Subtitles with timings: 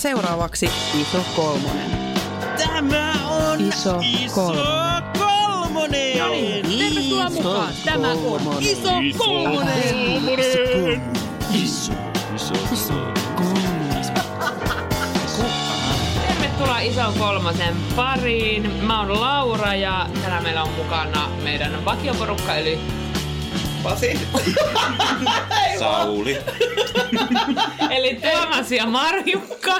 [0.00, 0.70] seuraavaksi
[1.00, 1.90] Iso Kolmonen.
[2.58, 4.00] Tämä on Iso
[4.34, 5.02] Kolmonen.
[5.18, 6.18] kolmonen.
[6.18, 7.74] No niin, tervetuloa mukaan.
[7.84, 10.22] Tämä on Iso Kolmonen.
[11.52, 11.92] Iso,
[12.34, 12.94] iso,
[16.28, 18.84] Tervetuloa Ison kolmosen pariin.
[18.84, 22.78] Mä oon Laura ja tänään meillä on mukana meidän vakioporukka eli
[23.82, 24.20] Pasi.
[25.78, 26.38] Sauli.
[27.96, 29.74] Eli Tuomas ja Marjukka.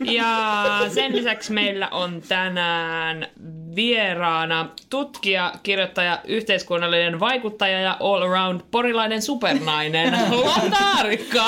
[0.00, 0.54] Ja
[0.94, 3.26] sen lisäksi meillä on tänään
[3.76, 11.44] vieraana tutkija, kirjoittaja, yhteiskunnallinen vaikuttaja ja all-around porilainen supernainen Lotta Arikka.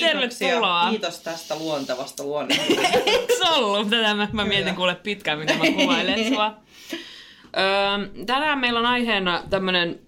[0.00, 0.90] Tervetuloa.
[0.90, 2.64] Kiitos tästä luontevasta luonnosta.
[3.06, 3.90] Eiks ollut?
[3.90, 6.54] Tätä mä, mä mietin kuule pitkään, miten mä kuvailen sua.
[7.58, 9.98] Öö, tänään meillä on aiheena tämmönen,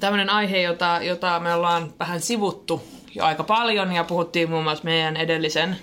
[0.00, 2.82] tämmönen aihe, jota, jota me ollaan vähän sivuttu
[3.14, 5.76] jo aika paljon ja puhuttiin muun muassa meidän edellisen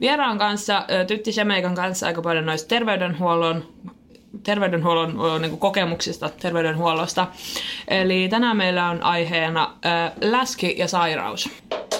[0.00, 3.64] vieraan kanssa, Tytti Semeikan kanssa aika paljon noista terveydenhuollon
[4.42, 7.26] terveydenhuollon niin kuin kokemuksista terveydenhuollosta.
[7.88, 11.50] Eli tänään meillä on aiheena ö, läski ja sairaus.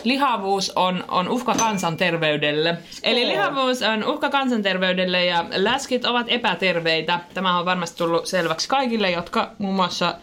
[0.05, 2.79] Lihavuus on, on uhka kansanterveydelle.
[3.03, 7.21] Eli lihavuus on uhka kansanterveydelle ja läskit ovat epäterveitä.
[7.35, 10.15] Tämä on varmasti tullut selväksi kaikille, jotka muun muassa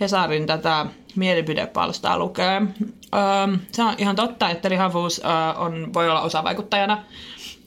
[0.00, 2.62] Hesarin tätä mielipidepalstaa lukee.
[3.14, 7.02] Öö, se on ihan totta, että lihavuus öö, on, voi olla osavaikuttajana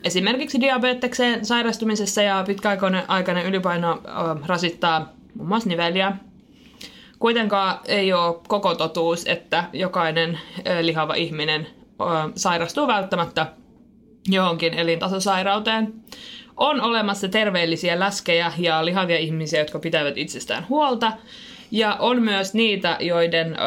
[0.03, 4.13] esimerkiksi diabetekseen sairastumisessa ja pitkäaikainen aikainen ylipaino öö,
[4.45, 6.11] rasittaa muun muassa niveliä.
[7.19, 11.67] Kuitenkaan ei ole koko totuus, että jokainen ö, lihava ihminen
[12.01, 12.03] ö,
[12.35, 13.47] sairastuu välttämättä
[14.27, 15.93] johonkin elintasosairauteen.
[16.57, 21.11] On olemassa terveellisiä läskejä ja lihavia ihmisiä, jotka pitävät itsestään huolta.
[21.71, 23.57] Ja on myös niitä, joiden ö,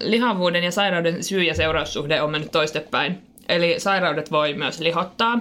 [0.00, 3.22] lihavuuden ja sairauden syy- ja seuraussuhde on mennyt toistepäin.
[3.48, 5.38] Eli sairaudet voi myös lihottaa.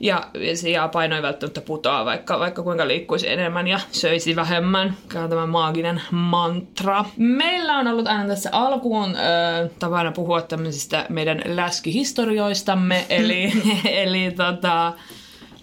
[0.00, 0.28] Ja,
[0.72, 4.96] ja paino ei välttämättä putoa, vaikka, vaikka kuinka liikkuisi enemmän ja söisi vähemmän.
[5.12, 7.04] Tämä on tämä maaginen mantra.
[7.16, 13.06] Meillä on ollut aina tässä alkuun ö, tapana puhua tämmöisistä meidän läskihistorioistamme.
[13.08, 13.52] Eli,
[14.02, 14.92] eli tota,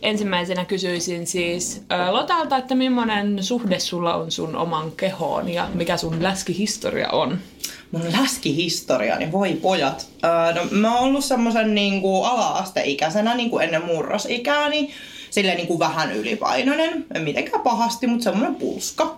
[0.03, 5.97] ensimmäisenä kysyisin siis ö, Lotalta, että millainen suhde sulla on sun oman kehoon ja mikä
[5.97, 7.39] sun läskihistoria on?
[7.91, 10.07] Mun läskihistoria, niin voi pojat.
[10.23, 14.89] Öö, no, mä oon ollut semmoisen niin kuin ala-asteikäisenä niin kuin ennen murrosikääni.
[15.29, 17.05] Silleen niin kuin vähän ylipainoinen.
[17.13, 19.17] En mitenkään pahasti, mutta semmoinen pulska.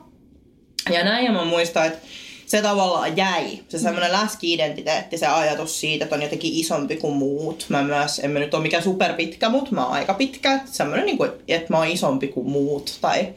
[0.90, 2.00] Ja näin ja mä muistan, että
[2.46, 3.60] se tavallaan jäi.
[3.68, 7.66] Se semmoinen läski-identiteetti, se ajatus siitä, että on jotenkin isompi kuin muut.
[7.70, 10.60] Mä myös, en mä nyt ole mikään superpitkä, mutta mä oon aika pitkä.
[10.66, 13.28] Semmoinen, niin kuin, että mä oon isompi kuin muut tai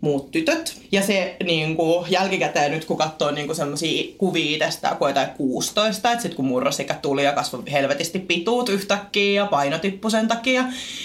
[0.00, 0.76] muut tytöt.
[0.92, 6.10] Ja se niin kuin, jälkikäteen nyt kun katsoo niin semmoisia kuvia itsestä, kun jotain 16,
[6.10, 10.64] että sitten kun murrosikä tuli ja kasvoi helvetisti pituut yhtäkkiä ja paino tippui sen takia,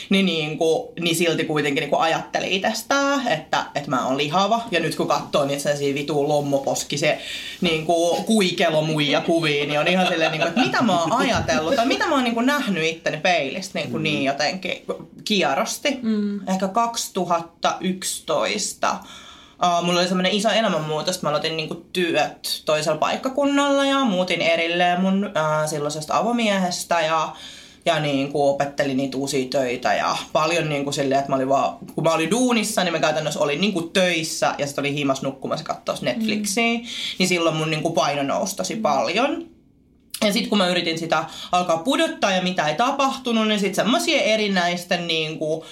[0.09, 4.61] niin, niin, kuin, niin silti kuitenkin niin kuin ajatteli itsestään, että, että mä oon lihava.
[4.71, 7.19] Ja nyt kun katsoo niitä sellaisia vituun lommoposki, se
[7.61, 11.11] niin kuin, kuikelo muija kuvia, niin on ihan silleen, niin kuin, että mitä mä oon
[11.11, 14.83] ajatellut tai mitä mä oon niin kuin, nähnyt itteni peilistä niin, kuin, niin jotenkin
[15.23, 15.99] kierrosti.
[16.01, 16.47] Mm.
[16.47, 23.99] Ehkä 2011 Uh, mulla oli semmoinen iso elämänmuutos, mä aloitin niinku työt toisella paikkakunnalla ja
[23.99, 27.35] muutin erilleen mun uh, silloisesta avomiehestä ja
[27.85, 31.49] ja niin kuin opettelin niitä uusia töitä ja paljon niin kuin silleen, että mä olin
[31.49, 34.93] vaan, kun mä olin duunissa, niin mä käytännössä olin niin kuin töissä ja sitten olin
[34.93, 36.85] himas nukkumassa katsoa Netflixiä, mm.
[37.19, 39.47] niin silloin mun niin kuin paino nousi tosi paljon.
[40.25, 44.21] Ja sitten kun mä yritin sitä alkaa pudottaa ja mitä ei tapahtunut, niin sitten semmoisia
[44.21, 45.63] erinäisten niin kuin,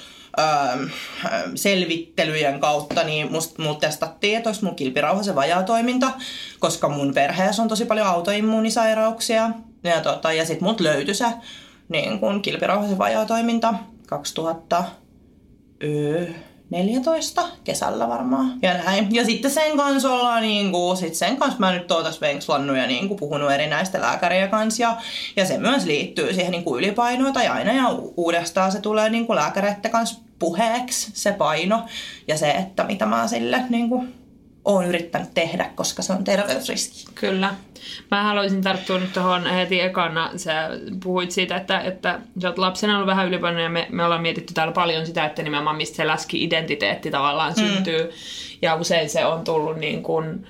[1.56, 6.12] selvittelyjen kautta, niin musta mut testattiin, että olisi mun kilpirauhasen vajaatoiminta,
[6.59, 9.50] koska mun perheessä on tosi paljon autoimmuunisairauksia.
[9.84, 11.25] Ja, tota, ja sitten mut löytyi se
[11.92, 13.74] niin kun kilpirauhasen vajaatoiminta
[16.71, 18.53] 2014 kesällä varmaan.
[18.61, 19.15] Ja näin.
[19.15, 22.77] Ja sitten sen kanssa ollaan niin kuin, sit sen kanssa mä nyt oon tässä venkslannut
[22.77, 24.83] ja niin kuin puhunut erinäistä lääkäriä kanssa.
[24.83, 24.97] Ja,
[25.35, 29.27] ja se myös liittyy siihen niin kuin ylipainoon tai aina ja uudestaan se tulee niin
[29.27, 31.83] kuin lääkäreiden kanssa puheeksi se paino
[32.27, 33.89] ja se, että mitä mä sille niin
[34.66, 37.06] oon yrittänyt tehdä, koska se on terveysriski.
[37.16, 37.54] Kyllä.
[38.12, 40.31] Mä haluaisin tarttua nyt tuohon heti ekana.
[40.36, 40.69] Sä
[41.04, 44.54] puhuit siitä, että, että sä oot lapsena ollut vähän ylipainoinen ja me, me ollaan mietitty
[44.54, 47.63] täällä paljon sitä, että nimenomaan mistä se läski-identiteetti tavallaan mm.
[47.63, 48.12] syntyy.
[48.62, 50.48] Ja usein se on tullut niin kuin,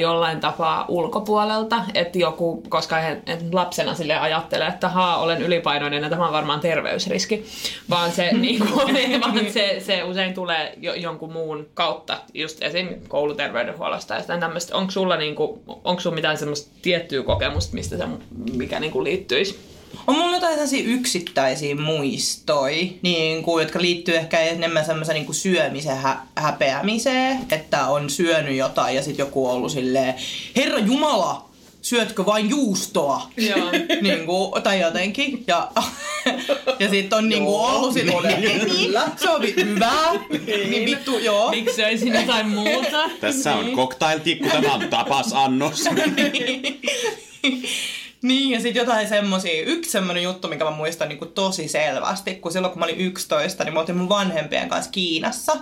[0.00, 6.02] jollain tapaa ulkopuolelta, että joku, koska he, et lapsena sille ajattelee, että haa, olen ylipainoinen
[6.02, 7.44] ja tämä on varmaan terveysriski,
[7.90, 12.88] vaan se, niin kuin, vaan se, se usein tulee jo, jonkun muun kautta, just esim.
[13.08, 14.76] kouluterveydenhuollosta ja tämmöistä.
[14.76, 18.04] Onko sulla, niin kuin, onko sulla mitään semmoista tiettyä kokemusta, mistä se,
[18.52, 19.79] mikä niin kuin liittyisi?
[20.06, 25.96] On mulla jotain sellaisia yksittäisiä muistoi, niin kuin, jotka liittyy ehkä enemmän semmoisen niin syömisen
[25.96, 30.14] hä- häpeämiseen, että on syönyt jotain ja sitten joku on ollut silleen,
[30.56, 31.50] Herra Jumala,
[31.82, 33.22] syötkö vain juustoa?
[33.36, 33.70] Joo.
[34.02, 35.44] niin kuin, tai jotenkin.
[35.46, 35.70] Ja,
[36.80, 38.38] ja sitten on niin kuin ollut silleen, todella.
[38.64, 39.92] niin, se on hyvä.
[40.70, 41.50] niin vittu, joo.
[41.50, 43.10] Miksi söisin jotain muuta?
[43.20, 45.84] Tässä on cocktailtikku, tämä on tapasannos.
[47.42, 47.68] Niin,
[48.22, 49.62] ja sitten jotain semmosia.
[49.62, 52.98] Yksi semmonen juttu, mikä mä muistan niin kuin tosi selvästi, kun silloin kun mä olin
[52.98, 55.56] 11, niin mä oltiin mun vanhempien kanssa Kiinassa.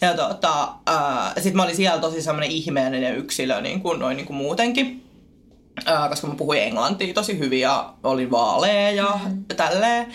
[0.00, 4.26] Ja tota, ää, sit mä olin siellä tosi semmonen ihmeellinen yksilö niin kuin, noin niin
[4.26, 5.04] kuin muutenkin.
[5.86, 9.44] Ää, koska mä puhuin englantia tosi hyvin ja olin vaalea ja mm-hmm.
[9.56, 10.06] tälleen.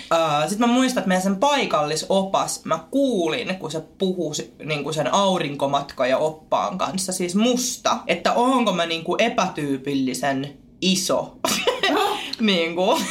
[0.48, 4.34] Sitten mä muistan, että meidän sen paikallisopas, mä kuulin, kun se puhui
[4.66, 10.58] niin kuin sen aurinkomatka ja oppaan kanssa, siis musta, että onko mä niin kuin epätyypillisen
[10.82, 11.38] iso.
[12.40, 13.02] niin kuin,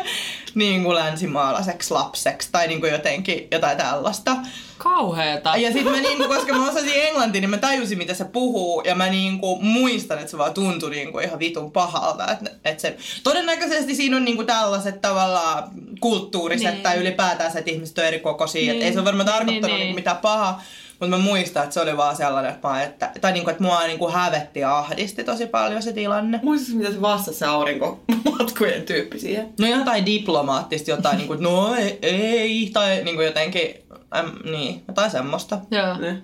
[0.54, 4.36] niin kuin länsimaalaiseksi lapseksi tai niin kuin jotenkin jotain tällaista.
[4.78, 5.56] Kauheeta.
[5.56, 8.82] Ja sitten mä niinku, koska mä osasin englantia, niin mä tajusin, mitä se puhuu.
[8.84, 12.32] Ja mä niinku muistan, että se vaan tuntui niinku ihan vitun pahalta.
[12.32, 16.82] Että et se, todennäköisesti siinä on niinku tällaiset tavallaan kulttuuriset Niin.
[16.82, 18.60] tai ylipäätään se, että ihmiset on eri kokoisia.
[18.60, 18.70] Niin.
[18.72, 19.94] Että ei se ole varmaan Niin, tarkoittanut niin, niinku niin.
[19.94, 20.62] mitään pahaa.
[21.00, 23.86] Mutta mä muistan, että se oli vaan sellainen, että, mä, että, tai niinku, että mua
[23.86, 26.40] niinku hävetti ja ahdisti tosi paljon se tilanne.
[26.42, 29.54] Muistatko, mitä se vastasi se aurinkomatkojen tyyppi siihen?
[29.60, 33.74] No jotain diplomaattista, jotain niinku, että no ei, ei tai niinku jotenkin,
[34.16, 35.58] äm, niin, jotain semmoista.
[35.70, 35.98] Joo.
[35.98, 36.22] Ne.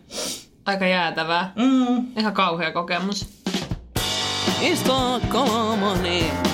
[0.64, 1.52] Aika jäätävää.
[1.56, 2.06] Mm.
[2.18, 3.26] Ihan kauhea kokemus.
[4.60, 6.51] Isto kolmonen.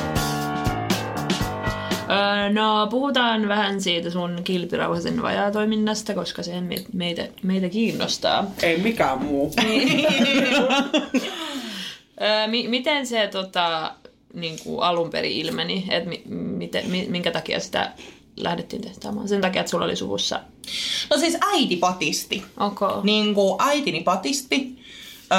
[2.11, 8.45] Öö, no, puhutaan vähän siitä sun kilpirauhasen vajaatoiminnasta, koska se me- meitä, meitä kiinnostaa.
[8.63, 9.53] Ei mikään muu.
[12.23, 13.93] Öö, mi- miten se tota,
[14.35, 17.93] niin kuin alun perin ilmeni, että mi- miten, mi- minkä takia sitä
[18.37, 19.29] lähdettiin testaamaan?
[19.29, 20.41] Sen takia, että sulla oli suvussa.
[21.11, 22.43] No siis äiti patisti.
[22.61, 23.01] Okay.
[23.03, 24.79] Niin kuin äitini patisti.
[25.33, 25.39] Öö,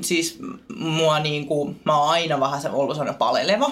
[0.00, 0.38] siis
[0.76, 3.70] mua niin kuin, mä oon aina vähän se ollut sellainen paleleva.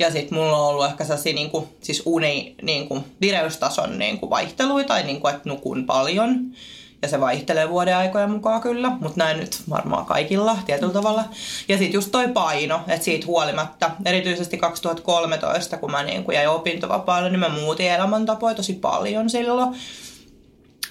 [0.00, 4.18] Ja sit mulla on ollut ehkä sellaisia niin kuin, siis uni, niin kuin, vireystason niin
[4.18, 6.40] kuin vaihteluita, tai niin kuin, että nukun paljon.
[7.02, 11.24] Ja se vaihtelee vuoden aikojen mukaan kyllä, mutta näin nyt varmaan kaikilla tietyllä tavalla.
[11.68, 16.48] Ja sitten just toi paino, että siitä huolimatta, erityisesti 2013, kun mä niin kuin jäin
[16.48, 19.76] opintovapaalle, niin mä muutin elämäntapoja tosi paljon silloin.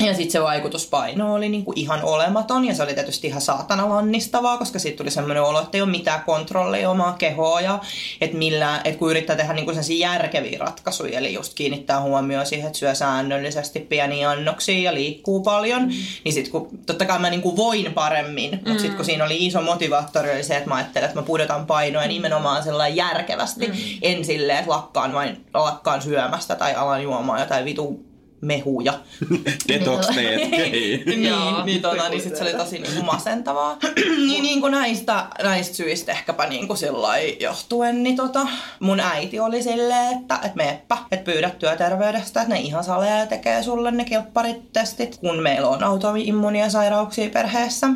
[0.05, 4.57] Ja sitten se vaikutuspaino oli niinku ihan olematon ja se oli tietysti ihan saatana lannistavaa,
[4.57, 7.79] koska siitä tuli semmoinen olo, että ei ole mitään kontrollia omaa kehoa ja
[8.21, 8.37] että
[8.83, 12.95] että kun yrittää tehdä niinku sellaisia järkeviä ratkaisuja, eli just kiinnittää huomioon siihen, että syö
[12.95, 15.91] säännöllisesti pieniä annoksia ja liikkuu paljon, mm.
[16.23, 19.61] niin sitten kun totta kai mä niinku voin paremmin, mutta sitten kun siinä oli iso
[19.61, 23.73] motivaattori oli se, että mä ajattelin, että mä pudotan painoa nimenomaan sellainen järkevästi, mm.
[24.01, 28.08] en silleen, että lakkaan vain lakkaan syömästä tai alan juomaan jotain vitu
[28.41, 28.93] mehuja.
[29.67, 30.51] Detox-teet.
[31.05, 31.65] niin, Joo.
[31.65, 33.77] niin, tota, niin sit se oli tosi niinku masentavaa.
[34.27, 38.47] niin, niin kuin näistä, näistä syistä ehkäpä niin kuin sillai johtuen, niin tota,
[38.79, 43.63] mun äiti oli silleen, että et meepä, että pyydä työterveydestä, että ne ihan salee tekee
[43.63, 47.87] sulle ne kilpparitestit, kun meillä on autoimmuunia sairauksia perheessä.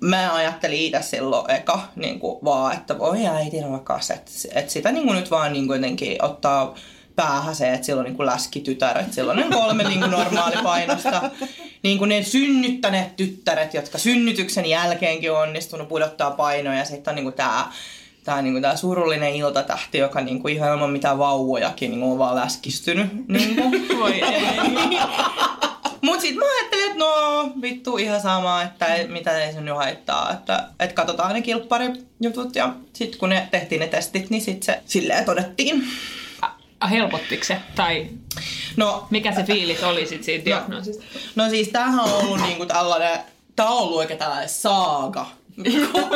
[0.00, 4.92] Mä ajattelin itse silloin eka niin kuin vaan, että voi äiti rakas, että, että sitä
[4.92, 6.74] niin kuin nyt vaan niin kuin jotenkin ottaa
[7.18, 11.30] päähän se, että silloin niin läskitytäret, silloin on kolme niin kuin normaalipainosta.
[11.82, 17.14] Niin kuin ne synnyttäneet tyttäret, jotka synnytyksen jälkeenkin on onnistunut pudottaa painoa ja sitten on
[17.14, 17.72] niin kuin tämä
[18.24, 23.28] Tää, niinku, tää surullinen iltatähti, joka niinku, ihan ilman mitään vauvojakin niinku, on vaan läskistynyt.
[23.28, 23.62] Niinku.
[24.00, 24.20] Voi.
[26.02, 29.76] Mut sit mä ajattelin, että no vittu ihan sama, että ei- mitä ei se nyt
[29.76, 34.62] haittaa, että, että katsotaan ne kilpparijutut ja sit kun ne tehtiin ne testit, niin sit
[34.62, 35.84] se silleen todettiin.
[36.90, 37.60] Helpottiko se?
[37.74, 38.06] Tai
[38.76, 41.04] No, mikä se fiilis oli sit siitä diagnoosista?
[41.34, 43.20] No siis tämähän on ollut niinku tällainen,
[43.56, 45.26] tää on ollut oikein tällainen saaga.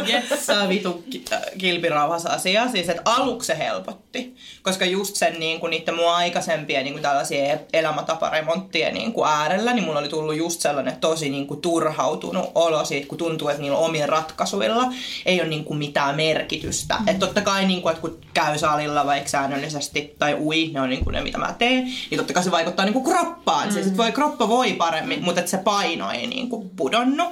[0.09, 0.47] Yes.
[0.47, 2.69] Tää vitu ki- äh, kilpirauhas asia.
[2.69, 4.35] Siis että aluksi se helpotti.
[4.63, 10.09] Koska just sen niinku, niiden mun aikaisempien niinku, tällaisia elämäntaparemonttien niinku, äärellä, niin mulla oli
[10.09, 14.93] tullut just sellainen tosi niinku, turhautunut olo siitä, kun tuntuu, että niillä omien ratkaisuilla
[15.27, 16.95] ei ole niinku, mitään merkitystä.
[16.95, 17.09] Mm.
[17.09, 21.11] Että totta kai, niinku, että kun käy salilla vaikka säännöllisesti tai ui, ne on niinku,
[21.11, 23.69] ne mitä mä teen, niin totta kai se vaikuttaa niinku, kroppaan.
[23.69, 23.75] Mm.
[23.75, 27.29] Se sit voi, kroppa voi paremmin, mutta että se paino ei niinku, pudonnut.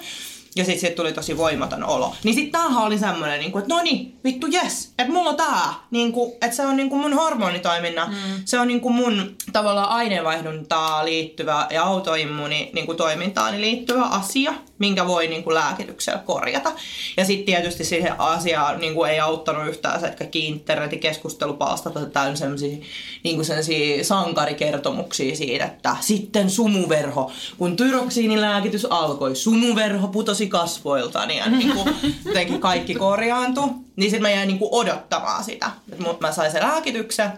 [0.56, 2.14] Ja sitten siitä tuli tosi voimaton olo.
[2.24, 5.36] Niin sitten tämähän oli semmoinen, niin kuin, että no niin, vittu jes, että mulla on
[5.36, 5.74] tää.
[5.90, 8.42] Niin kuin, että se on niin kuin mun hormonitoiminnan, mm.
[8.44, 14.54] se on niin kuin mun tavallaan aineenvaihduntaa liittyvä ja autoimmuuni niin kuin toimintaani liittyvä asia,
[14.78, 16.72] minkä voi niin kuin lääkityksellä korjata.
[17.16, 21.96] Ja sitten tietysti siihen asiaan niin kuin ei auttanut yhtään se, että kaikki internetin keskustelupalstat
[21.96, 22.76] on täynnä sellaisia
[23.24, 31.48] niin kuin sellaisia sankarikertomuksia siitä, että sitten sumuverho, kun tyroksiinilääkitys alkoi, sumuverho putosi kasvoiltani ja
[31.48, 33.68] niin kuin, jotenkin kaikki korjaantui.
[33.96, 37.32] Niin sitten mä jäin niin kuin odottamaan sitä, että mä sain sen lääkityksen,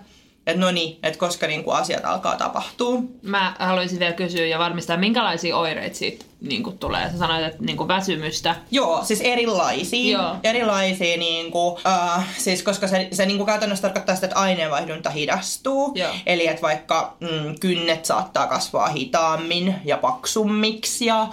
[0.47, 3.01] että no niin, että koska niin kuin asiat alkaa tapahtua.
[3.23, 7.11] Mä haluaisin vielä kysyä ja varmistaa, minkälaisia oireita siitä niin kuin tulee.
[7.11, 8.57] Sä sanoit, että niin kuin väsymystä.
[8.71, 10.19] Joo, siis erilaisia.
[10.19, 10.37] Joo.
[10.45, 15.11] Erilaisia, niin kuin, uh, siis koska se, se niin kuin käytännössä tarkoittaa sitä, että aineenvaihdunta
[15.11, 15.93] hidastuu.
[15.95, 16.13] Joo.
[16.27, 21.29] Eli että vaikka mm, kynnet saattaa kasvaa hitaammin ja paksummiksi ja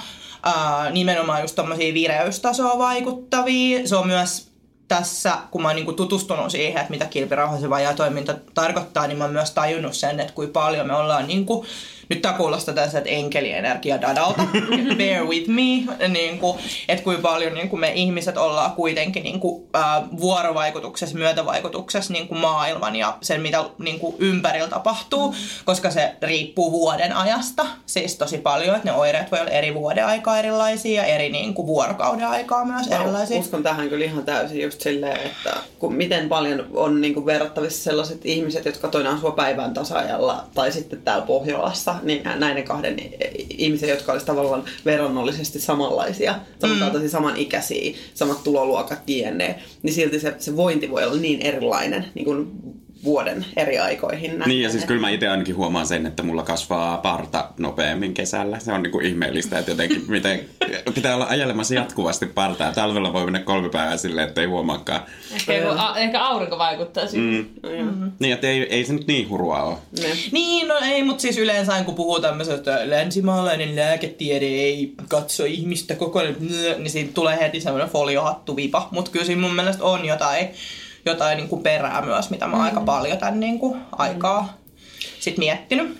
[0.92, 3.88] nimenomaan just tommosia vireystasoa vaikuttavia.
[3.88, 4.50] Se on myös
[4.88, 9.24] tässä, kun mä oon niinku tutustunut siihen, että mitä kilpirauhasen vajaa toiminta tarkoittaa, niin mä
[9.24, 11.66] oon myös tajunnut sen, että kuinka paljon me ollaan niinku,
[12.10, 14.44] nyt tää kuulostaa tässä, että enkelienergia dadalta,
[14.98, 19.40] bear with me, niin kuin, että kuinka paljon niin kuin me ihmiset ollaan kuitenkin niin
[19.40, 25.38] kuin, äh, vuorovaikutuksessa, myötävaikutuksessa niin kuin maailman ja sen, mitä niin kuin ympärillä tapahtuu, mm.
[25.66, 30.06] koska se riippuu vuoden ajasta, siis tosi paljon, että ne oireet voi olla eri vuoden
[30.06, 33.40] aikaa erilaisia ja eri niin kuin vuorokauden aikaa myös Mä erilaisia.
[33.40, 37.84] uskon tähän kyllä ihan täysin just silleen, että kun miten paljon on niin kuin verrattavissa
[37.84, 42.98] sellaiset ihmiset, jotka toinen asuu päivän tasajalla tai sitten täällä Pohjolassa, niin näiden kahden
[43.50, 50.56] ihmisen, jotka olisivat tavallaan verrannollisesti samanlaisia, samankaltaisia, samanikäisiä, samat tuloluokat, jne, niin silti se, se
[50.56, 52.48] vointi voi olla niin erilainen niin kuin
[53.04, 54.32] vuoden eri aikoihin.
[54.32, 54.48] nähden.
[54.48, 58.60] Niin ja siis kyllä mä itse ainakin huomaan sen, että mulla kasvaa parta nopeammin kesällä.
[58.60, 60.40] Se on niinku ihmeellistä, että jotenkin miten
[60.96, 62.74] pitää olla ajelemassa jatkuvasti partaa.
[62.74, 65.02] Talvella voi mennä kolme päivää silleen, että ei huomaakaan.
[65.34, 67.50] Ehkä, joku, a, ehkä aurinko vaikuttaa siihen.
[67.64, 67.70] Mm.
[67.82, 68.12] Mm.
[68.20, 69.78] Niin, että ei, ei se nyt niin hurua ole.
[70.02, 70.10] Ne.
[70.32, 76.20] Niin, no ei, mutta siis yleensä kun puhuu tämmöisestä länsimaalainen lääketiede ei katso ihmistä koko
[76.20, 76.36] ajan,
[76.78, 78.88] niin siitä tulee heti semmoinen foliohattuvipa.
[78.92, 80.48] Mutta kyllä siinä mun mielestä on jotain,
[81.10, 84.58] jotain niin kuin perää myös, mitä mä oon aika paljon tämän niin kuin aikaa
[85.20, 85.98] sit miettinyt.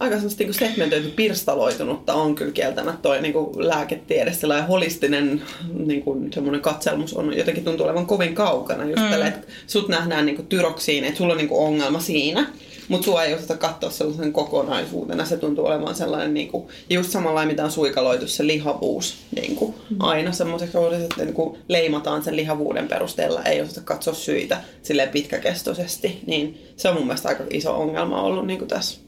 [0.00, 4.32] Aika semmoista niin segmentoitu pirstaloitunutta on kyllä kieltämättä toi niin kuin lääketiede.
[4.32, 5.42] Sellainen holistinen
[5.86, 8.84] niin kuin semmoinen katselmus on jotenkin tuntuu olevan kovin kaukana.
[8.84, 9.10] Just mm.
[9.10, 12.46] tällä, että sut nähdään niin kuin tyroksiin, että sulla on niin kuin ongelma siinä.
[12.88, 15.24] Mutta sua ei osata katsoa sellaisen kokonaisuutena.
[15.24, 19.16] Se tuntuu olevan sellainen, niin kuin, just samalla mitä on suikaloitu se lihavuus.
[19.36, 20.78] Niin kuin, aina semmoiseksi,
[21.10, 23.42] että niin kuin, leimataan sen lihavuuden perusteella.
[23.42, 26.20] Ei osata katsoa syitä silleen pitkäkestoisesti.
[26.26, 29.00] Niin se on mun mielestä aika iso ongelma ollut niin kuin tässä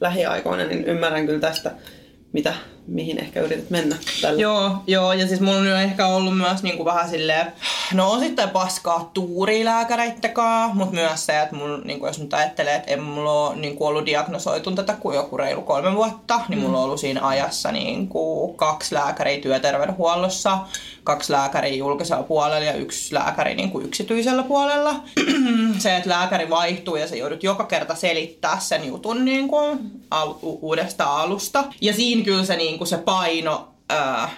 [0.00, 0.64] lähiaikoina.
[0.64, 1.72] Niin ymmärrän kyllä tästä,
[2.32, 2.54] mitä,
[2.86, 4.42] mihin ehkä yrität mennä tällä.
[4.42, 7.52] Joo, joo, ja siis mulla on jo ehkä ollut myös niinku vähän silleen,
[7.92, 13.02] no osittain paskaa tuurilääkäreittäkaan, mutta myös se, että mulla, niinku, jos nyt ajattelee, että en
[13.02, 17.00] mulla ole niinku, ollut diagnosoitu tätä kuin joku reilu kolme vuotta, niin mulla on ollut
[17.00, 20.58] siinä ajassa niinku, kaksi lääkäriä työterveydenhuollossa,
[21.04, 24.94] kaksi lääkäriä julkisella puolella ja yksi lääkäri niinku, yksityisellä puolella.
[25.78, 29.56] se, että lääkäri vaihtuu ja se joudut joka kerta selittää sen jutun niinku,
[30.10, 31.64] al- u- uudesta alusta.
[31.80, 34.28] Ja siinä kyllä se, niinku, se paino ää,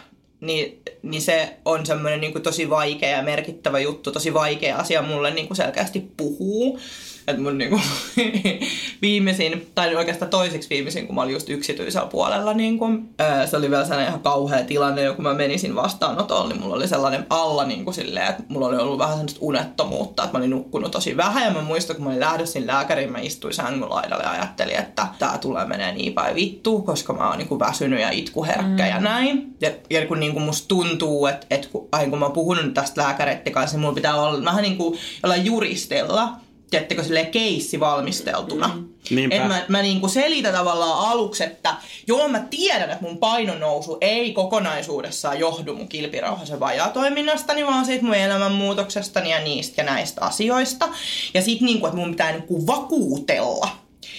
[0.40, 5.30] niin, niin se on semmoinen niin tosi vaikea ja merkittävä juttu, tosi vaikea asia mulle
[5.30, 6.80] niin kuin selkeästi puhuu.
[7.28, 7.82] Että mun niin kuin,
[9.02, 13.56] viimeisin, tai oikeastaan toiseksi viimeisin, kun mä olin just yksityisellä puolella, niin kuin, ää, se
[13.56, 17.64] oli vielä sellainen ihan kauhea tilanne, kun mä menisin vastaanotolle, niin mulla oli sellainen alla
[17.64, 21.16] niin kuin silleen, että mulla oli ollut vähän sellaista unettomuutta, että mä olin nukkunut tosi
[21.16, 21.44] vähän.
[21.44, 25.08] Ja mä muistan, kun mä olin lähdössä lääkäriin, mä istuin sängyn laidalle ja ajattelin, että
[25.18, 28.88] tää tulee menee niin päin vittu, koska mä oon niin kuin väsynyt ja itkuherkkä mm.
[28.88, 29.56] ja näin.
[29.60, 33.02] Ja, ja kun niin kuin musta tuntuu, että, että kun, kun mä oon puhunut tästä
[33.02, 36.32] lääkäreiden kanssa, niin mulla pitää olla vähän niin kuin jollain juristilla,
[36.70, 38.70] tiedättekö, silleen keissi valmisteltuna.
[39.10, 39.32] Mm.
[39.32, 41.74] Et mä, mä niinku selitän tavallaan aluksi, että
[42.06, 48.04] joo mä tiedän, että mun painon nousu ei kokonaisuudessaan johdu mun kilpirauhasen vajaatoiminnastani, vaan siitä
[48.04, 50.88] mun elämänmuutoksestani ja niistä ja näistä asioista.
[51.34, 53.68] Ja sit niinku, että mun pitää niinku vakuutella,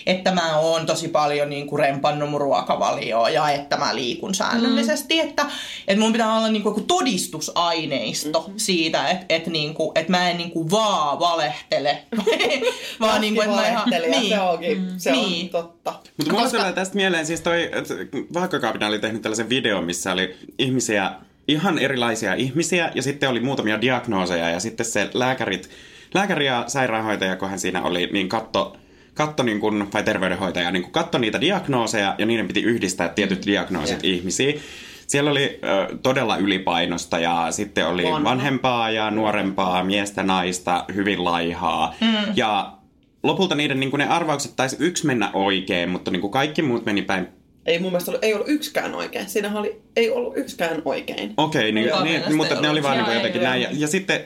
[0.05, 5.15] että mä oon tosi paljon niin kuin rempannut mun ruokavalioa ja että mä liikun säännöllisesti.
[5.15, 5.29] Mm.
[5.29, 5.45] Että,
[5.87, 8.53] että mun pitää olla niin kuin todistusaineisto mm-hmm.
[8.57, 11.97] siitä, että, että, niin kuin, että mä en niin kuin vaan valehtele.
[13.01, 13.89] vaan niin kuin, että mä ihan...
[13.89, 14.29] Niin.
[14.29, 15.45] Se onkin, se Niin.
[15.45, 15.93] on totta.
[16.17, 17.93] Mutta mulla tulee tästä mieleen siis toi, että
[18.33, 21.11] Vaakakaapina oli tehnyt tällaisen videon, missä oli ihmisiä,
[21.47, 25.69] ihan erilaisia ihmisiä, ja sitten oli muutamia diagnooseja, ja sitten se lääkärit,
[26.13, 28.77] lääkäri ja sairaanhoitaja, kun hän siinä oli, niin katto,
[29.19, 33.45] katto niin kun, vai terveydenhoitaja, niin kun katto niitä diagnooseja, ja niiden piti yhdistää tietyt
[33.45, 34.61] diagnoosit ihmisiin.
[35.07, 38.29] siellä oli ö, todella ylipainosta ja sitten oli Vanha.
[38.29, 41.95] vanhempaa ja nuorempaa, miestä, naista, hyvin laihaa.
[42.01, 42.33] Mm.
[42.35, 42.73] Ja
[43.23, 46.85] lopulta niiden niin kuin ne arvaukset taisi yksi mennä oikein, mutta niin kuin kaikki muut
[46.85, 47.27] meni päin
[47.65, 49.29] Ei mun mielestä ollut, ei ollut yksikään oikein.
[49.29, 51.33] Siinähän oli, ei ollut yksikään oikein.
[51.37, 53.61] Okei, niin, Kukaan niin, mielestä mutta ne oli vaan niin jotenkin näin.
[53.61, 54.19] Ja, ja sitten,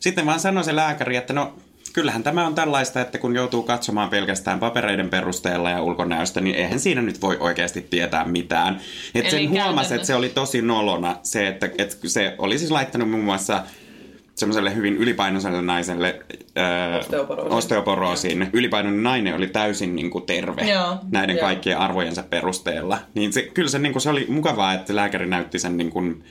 [0.00, 1.54] sitten vaan sanoi se lääkäri, että no
[1.92, 6.80] kyllähän tämä on tällaista, että kun joutuu katsomaan pelkästään papereiden perusteella ja ulkonäöstä, niin eihän
[6.80, 8.80] siinä nyt voi oikeasti tietää mitään.
[9.14, 12.70] Että Eli sen huomasi, että se oli tosi nolona se, että, että se oli siis
[12.70, 13.62] laittanut muun muassa
[14.34, 16.20] semmoiselle hyvin ylipainoiselle naiselle
[16.58, 17.52] öö, Osteoporoosin.
[17.52, 18.50] osteoporoosin.
[18.52, 21.46] Ylipainoinen nainen oli täysin niin kuin terve Joo, näiden joo.
[21.46, 22.98] kaikkien arvojensa perusteella.
[23.14, 26.24] Niin se, kyllä se, niin kuin, se oli mukavaa, että lääkäri näytti sen niin kuin,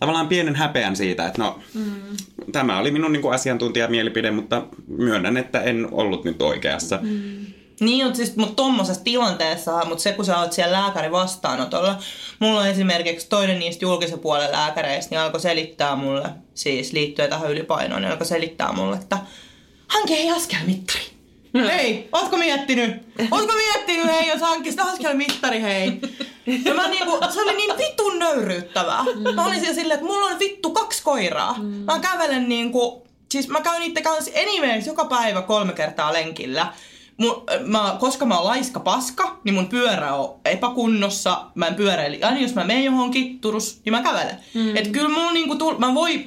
[0.00, 2.16] tavallaan pienen häpeän siitä, että no, mm.
[2.52, 6.98] tämä oli minun niin kuin asiantuntijamielipide, mutta myönnän, että en ollut nyt oikeassa.
[7.02, 7.46] Mm.
[7.80, 11.98] Niin, mutta siis, mut tommosessa tilanteessa, mutta se kun sä oot siellä lääkäri vastaanotolla,
[12.38, 17.50] mulla on esimerkiksi toinen niistä julkisen puolen lääkäreistä, niin alkoi selittää mulle, siis liittyen tähän
[17.50, 19.18] ylipainoon, niin alkoi selittää mulle, että
[19.86, 21.15] hanke hei askelmittari.
[21.54, 22.94] Hei, ootko miettinyt?
[23.30, 26.00] Ootko miettinyt, hei, jos hankkisi askelmittari, hei?
[26.64, 29.04] Ja mä niinku, se oli niin vitun nöyryyttävää.
[29.34, 31.56] Mä olin siellä silleen, että mulla on vittu kaksi koiraa.
[31.84, 36.72] Mä kävelen niinku, siis mä käyn niiden kanssa anyways joka päivä kolme kertaa lenkillä.
[37.16, 41.44] Mun, mä, koska mä oon laiska paska, niin mun pyörä on epäkunnossa.
[41.54, 42.22] Mä en pyöräili.
[42.22, 44.36] Aina jos mä menen johonkin Turus, niin mä kävelen.
[44.54, 44.76] Mm.
[44.76, 46.24] Et kyllä mun niinku, mä voi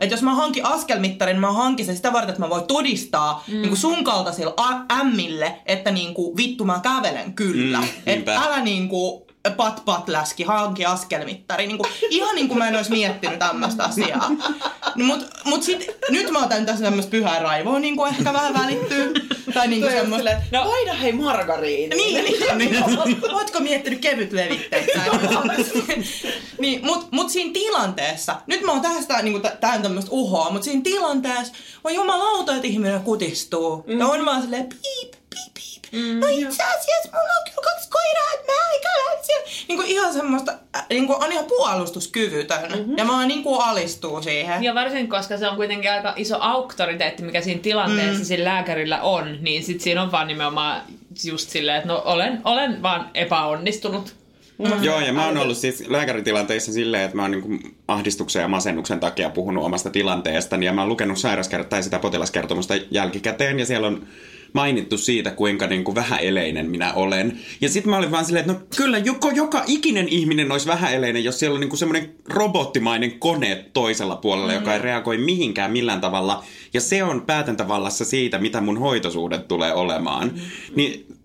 [0.00, 3.44] että jos mä hankin askelmittarin, niin mä hankin sen sitä varten, että mä voin todistaa
[3.48, 3.62] mm.
[3.62, 4.54] niin sun kaltaisille
[4.92, 7.78] ämmille, että niin kuin, vittu mä kävelen kyllä.
[7.78, 11.66] Mm, että älä niin kuin, pat pat läski, hanki askelmittari.
[11.66, 14.30] Niin kuin, ihan niin kuin mä en olisi miettinyt tämmöistä asiaa.
[14.94, 18.54] No, mut, mut sit, nyt mä otan tässä tämmöistä pyhää raivoa, niin kuin ehkä vähän
[18.54, 19.12] välittyy.
[19.54, 20.30] Tai niin kuin semmoista.
[20.52, 20.64] No.
[20.64, 21.96] Vaihda hei margariini.
[21.96, 22.24] Niin,
[22.58, 22.84] niin.
[23.34, 25.02] Ootko miettinyt kevyt levitteitä?
[26.60, 30.50] niin, mut, mut siinä tilanteessa, nyt mä oon tästä niinku, t- tää on tämmöstä uhoa,
[30.50, 31.52] mut siinä tilanteessa
[31.84, 33.84] on jumalauta, että ihminen kutistuu.
[33.86, 33.98] Mm.
[33.98, 35.17] Ja on vaan silleen piip.
[35.92, 38.88] Mm, no itse asiassa mulla on kyllä kaksi koiraa, että mä eikä
[39.22, 39.46] siellä.
[39.68, 42.72] Niinku ihan semmoista, äh, niinku on ihan puolustuskyvytön.
[42.72, 42.98] Mm-hmm.
[42.98, 44.62] Ja mä oon niinku alistuu siihen.
[44.62, 48.24] Ja varsinkin, koska se on kuitenkin aika iso auktoriteetti, mikä siinä tilanteessa mm.
[48.24, 50.82] sillä lääkärillä on, niin sit siinä on vaan nimenomaan
[51.24, 54.14] just silleen, että no olen, olen vaan epäonnistunut.
[54.58, 54.84] Mm.
[54.84, 59.00] Joo, ja mä oon ollut siis lääkäritilanteissa silleen, että mä oon niin ahdistuksen ja masennuksen
[59.00, 63.86] takia puhunut omasta tilanteestani, ja mä oon lukenut sairaskert- tai sitä potilaskertomusta jälkikäteen, ja siellä
[63.86, 64.06] on
[64.52, 67.38] mainittu siitä, kuinka niin kuin vähäeleinen minä olen.
[67.60, 71.24] Ja sitten mä olin vaan silleen, että no kyllä joko, joka ikinen ihminen olisi vähäeleinen,
[71.24, 74.58] jos siellä on niin kuin semmoinen robottimainen kone toisella puolella, mm.
[74.58, 76.44] joka ei reagoi mihinkään millään tavalla.
[76.74, 80.28] Ja se on päätäntävallassa siitä, mitä mun hoitosuhde tulee olemaan.
[80.28, 80.40] Mm.
[80.76, 81.17] Niin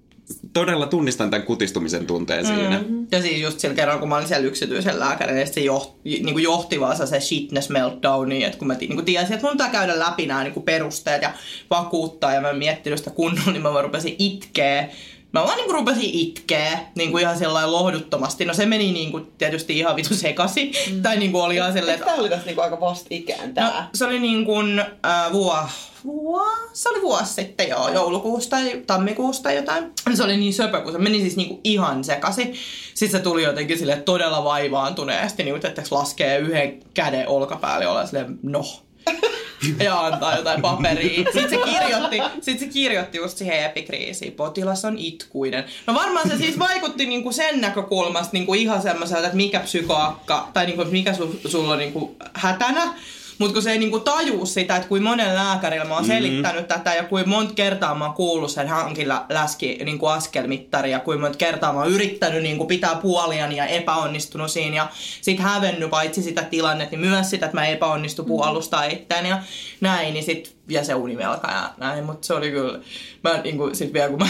[0.54, 2.56] todella tunnistan tämän kutistumisen tunteen mm.
[2.56, 2.84] siinä.
[3.12, 6.34] Ja siis just sillä kerran, kun mä olin siellä yksityisen lääkärin, niin se johti, niin
[6.34, 9.70] kuin johti vaan se shitness meltdowniin, että kun mä niin kuin tiesin, että mun pitää
[9.70, 11.34] käydä läpi nämä niin kuin perusteet ja
[11.70, 14.90] vakuuttaa, ja mä en miettinyt sitä kunnolla, niin mä vaan rupesin itkeä.
[15.34, 18.46] Mä vaan niin kuin rupesin itkeä niin kuin ihan sellainen lohduttomasti.
[18.46, 20.72] No se meni niin kuin tietysti ihan vitu sekasi.
[20.92, 21.02] Mm.
[21.02, 23.90] Tai niin kuin oli ihan silleen, Eikö tää oli tässä niinku aika vastikään No, tää?
[23.94, 25.58] se oli niin kuin äh, vuo,
[26.04, 29.92] vuo, se oli vuosi sitten joo, joulukuusta tai tammikuusta jotain.
[30.14, 32.54] Se oli niin söpö, kun se meni siis niinku ihan sekasi.
[32.94, 38.06] Sitten se tuli jotenkin sille todella vaivaantuneesti, niin että laskee yhden käden olkapäälle ja olla
[38.06, 38.64] silleen, no.
[39.86, 41.24] ja antaa jotain paperia.
[41.34, 44.34] Sitten se kirjoitti, sit se kirjoitti just siihen epikriisiin.
[44.34, 45.64] Potilas on itkuinen.
[45.88, 50.66] No varmaan se siis vaikutti niinku sen näkökulmasta niinku ihan semmoiselta, että mikä psykoakka, tai
[50.66, 52.94] niinku, mikä su, sulla on niinku hätänä.
[53.38, 56.68] Mutta kun se ei niinku tajuu sitä, että kuin monen lääkärillä mä oon selittänyt mm-hmm.
[56.68, 61.22] tätä ja kuin monta kertaa mä oon kuullut sen hankilla läski niinku askelmittari ja kuin
[61.22, 64.88] monta kertaa mä oon yrittänyt niinku pitää puoliani ja epäonnistunut siinä ja
[65.22, 69.44] sit hävennyt paitsi sitä tilannetta, niin myös sitä, että mä epäonnistu puolustaa itseäni ja
[69.82, 72.80] näin, niin sit ja se univelka ja näin, mutta se oli kyllä,
[73.24, 74.28] mä niinku sit vielä kun mä,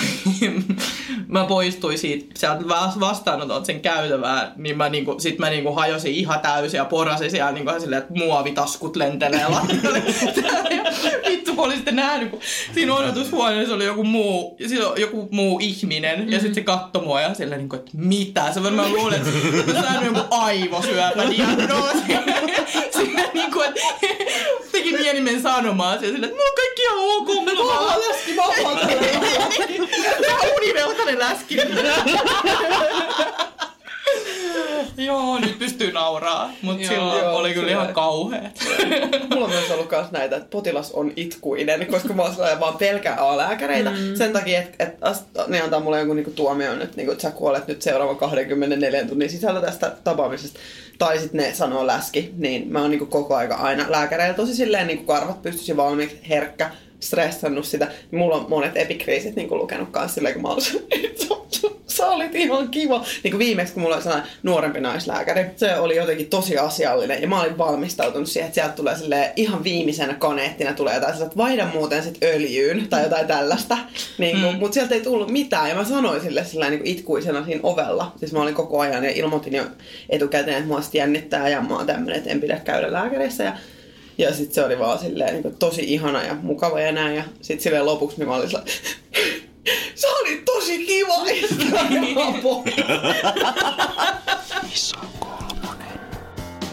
[1.39, 6.13] mä poistuin siitä sieltä vas- vastaanotolta sen käytävään, niin mä niinku, sit mä niinku hajosin
[6.13, 10.03] ihan täysin ja porasin siellä niinku silleen, että muovitaskut lentelee lattialle.
[11.29, 12.39] Vittu kun oli sitten nähnyt, kun
[12.73, 16.31] siinä odotushuoneessa oli joku muu, ja on joku muu ihminen, mm-hmm.
[16.31, 18.53] ja sitten se katsoi mua ja silleen niinku, että mitä?
[18.53, 22.03] Se varmaan luulee, että mä saanut joku aivosyöpädiagnoosi.
[22.97, 23.79] Silleen niinku, että
[25.23, 28.79] mennä sanomaan siellä silleen, että on kaikki ihan ok, mulla on vaan läski, mä oon
[30.21, 31.57] Tämä univelkainen läski.
[35.07, 38.59] Joo, nyt pystyy nauraa, mutta silloin Joo, oli kyllä ihan kauheat.
[39.29, 43.15] Mulla on myös ollut kans näitä, että potilas on itkuinen, koska mä oon vaan pelkää
[43.29, 43.89] A-lääkäreitä.
[43.89, 44.15] Mm.
[44.15, 44.97] Sen takia, että et,
[45.47, 49.29] ne antaa mulle jonkun niinku tuomion, että niinku, että sä kuolet nyt seuraavan 24 tunnin
[49.29, 50.59] sisällä tästä tapaamisesta.
[50.97, 54.87] Tai sitten ne sanoo läski, niin mä oon niinku koko aika aina lääkäreillä tosi silleen
[54.87, 57.87] niinku karvat pystyisi valmiiksi herkkä, stressannut sitä.
[58.11, 60.49] Mulla on monet epikriisit niinku lukenut kanssa silleen, kun mä
[61.03, 61.22] että
[62.05, 63.05] sä, olit ihan kiva.
[63.23, 67.27] Niin kuin viimeksi, kun mulla oli sellainen nuorempi naislääkäri, se oli jotenkin tosi asiallinen ja
[67.27, 71.43] mä olin valmistautunut siihen, että sieltä tulee silleen ihan viimeisenä kaneettina tulee jotain sellaista, että
[71.43, 73.77] vaihda muuten sit öljyyn tai jotain tällaista.
[74.17, 74.59] Niin kuin, mm.
[74.59, 78.11] Mutta sieltä ei tullut mitään ja mä sanoin sille sillä niin itkuisena siinä ovella.
[78.17, 79.63] Siis mä olin koko ajan ja ilmoitin jo
[80.09, 83.43] etukäteen, että mua jännittää ja mä oon tämmönen, että en pidä käydä lääkärissä.
[83.43, 83.57] Ja
[84.17, 87.15] ja sitten se oli vaan silleen niin tosi ihana ja mukava ja näin.
[87.15, 88.73] Ja sitten silleen lopuksi niin mä olin sellainen,
[89.95, 91.13] sä olit tosi kiva!
[91.13, 92.75] Olin ihan pois.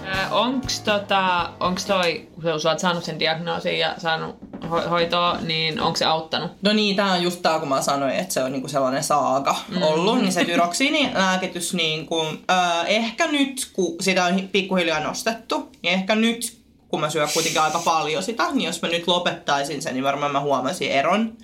[0.06, 4.36] Ö, onks, tota, onks toi, kun sä oot saanut sen diagnoosin ja saanut
[4.70, 6.50] ho- hoitoa, niin onko se auttanut?
[6.62, 9.56] No niin, tää on just tää, kun mä sanoin, että se on niinku sellainen saaga
[9.68, 9.82] mm.
[9.82, 16.14] ollut, niin se tyroksiinilääkitys niinku, äh, ehkä nyt, kun sitä on pikkuhiljaa nostettu, niin ehkä
[16.14, 20.04] nyt, kun mä syön kuitenkin aika paljon sitä, niin jos mä nyt lopettaisin sen, niin
[20.04, 21.36] varmaan mä huomasin eron.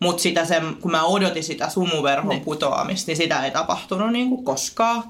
[0.00, 2.44] Mutta sitä sen, kun mä odotin sitä sumuverhon niin.
[2.44, 5.04] putoamista, niin sitä ei tapahtunut niinku koskaan.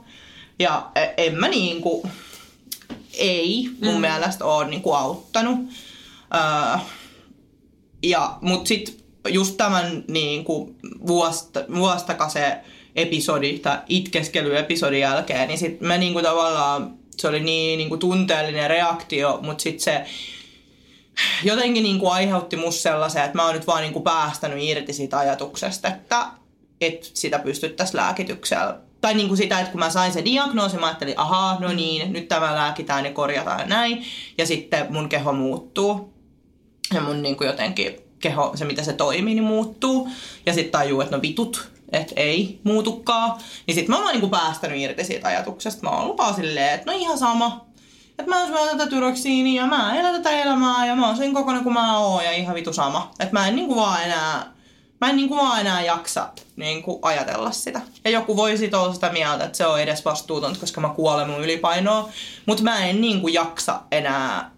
[0.59, 2.11] Ja e- en mä niinku,
[3.19, 4.01] ei mun mm.
[4.01, 5.59] mielestä ole niinku auttanut.
[6.35, 6.79] Öö,
[8.03, 12.57] ja, mut sit just tämän niin kuin vuosta, vuostakase
[12.97, 17.99] episodi tai itkeskelyepisodin jälkeen, niin sit mä niin kuin tavallaan, se oli niin, niin kuin
[17.99, 20.05] tunteellinen reaktio, mutta sit se
[21.45, 24.93] jotenkin niin kuin aiheutti musta sellaisen, että mä oon nyt vaan niin kuin päästänyt irti
[24.93, 26.27] siitä ajatuksesta, että,
[26.81, 30.87] että sitä pystyttäisiin lääkityksellä tai niin kuin sitä, että kun mä sain sen diagnoosin, mä
[30.87, 34.05] ajattelin, ahaa, no niin, nyt tämä lääkitään ja korjataan ja näin.
[34.39, 36.15] Ja sitten mun keho muuttuu
[36.95, 40.09] ja mun niin kuin jotenkin keho, se mitä se toimii, niin muuttuu.
[40.47, 43.39] Ja sitten tajuu, että no vitut, että ei muutukaan.
[43.67, 45.83] Niin sitten mä oon niinku päästänyt irti siitä ajatuksesta.
[45.83, 47.66] Mä oon vaan silleen, että no ihan sama.
[48.19, 51.63] Että mä syön tätä tyroksiiniä ja mä elän tätä elämää ja mä oon sen kokoinen
[51.63, 53.11] kuin mä oon ja ihan vitu sama.
[53.21, 54.53] Että mä en niinku vaan enää,
[55.01, 57.81] mä en niinku vaan enää jaksa niinku ajatella sitä.
[58.05, 61.31] Ja joku voi sit olla sitä mieltä, että se on edes vastuutonta, koska mä kuolen
[61.31, 62.09] mun ylipainoa.
[62.47, 64.51] Mutta mä en niinku jaksa enää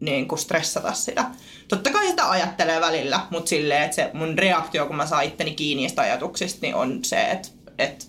[0.00, 1.24] niin kuin stressata sitä.
[1.68, 5.54] Totta kai sitä ajattelee välillä, mutta silleen, että se mun reaktio, kun mä saan itteni
[5.54, 8.04] kiinni niistä ajatuksista, niin on se, että, että,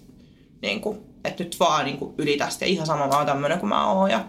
[0.62, 3.70] niin kuin, että nyt vaan niin kuin ylitä sitä ihan sama mä oon tämmönen kuin
[3.70, 4.12] mä oon.
[4.12, 4.26] Ja,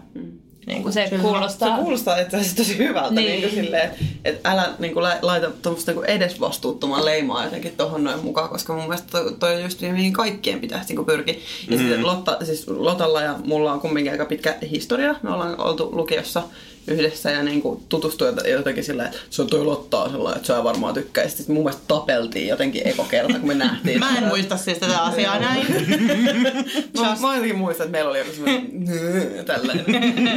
[0.65, 1.77] niin kuin, Se Se kuulostaa...
[1.77, 3.27] kuulostaa itse asiassa tosi hyvältä, niin.
[3.27, 3.41] Niin.
[3.41, 8.23] kuin silleen, että, että älä niin kuin, laita tuommoista niin edesvastuuttoman leimaa jotenkin tohon noin
[8.23, 11.33] mukaan, koska mun mielestä toi, toi on just niin, mihin kaikkien pitäisi niin kuin pyrkiä.
[11.33, 11.77] Ja mm-hmm.
[11.77, 15.15] sitten Lotta, siis Lotalla ja mulla on kumminkin aika pitkä historia.
[15.23, 16.43] Me ollaan oltu lukiossa
[16.87, 20.63] yhdessä ja niin kuin tutustu jotenkin silleen, että se on toi Lottaa sellainen, että sä
[20.63, 21.37] varmaan tykkäisit.
[21.37, 23.99] Sitten mun mielestä tapeltiin jotenkin eko kerta, kun me nähtiin.
[23.99, 25.65] Mä en muista siis tätä asiaa näin.
[26.99, 28.71] Mä, mä jotenkin muistan, että meillä oli joku semmoinen
[29.45, 29.85] tällainen.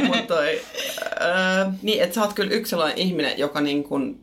[0.07, 0.61] Mutta toi,
[1.19, 4.19] ää, niin, että sä oot kyllä yksi sellainen ihminen, joka niin kuin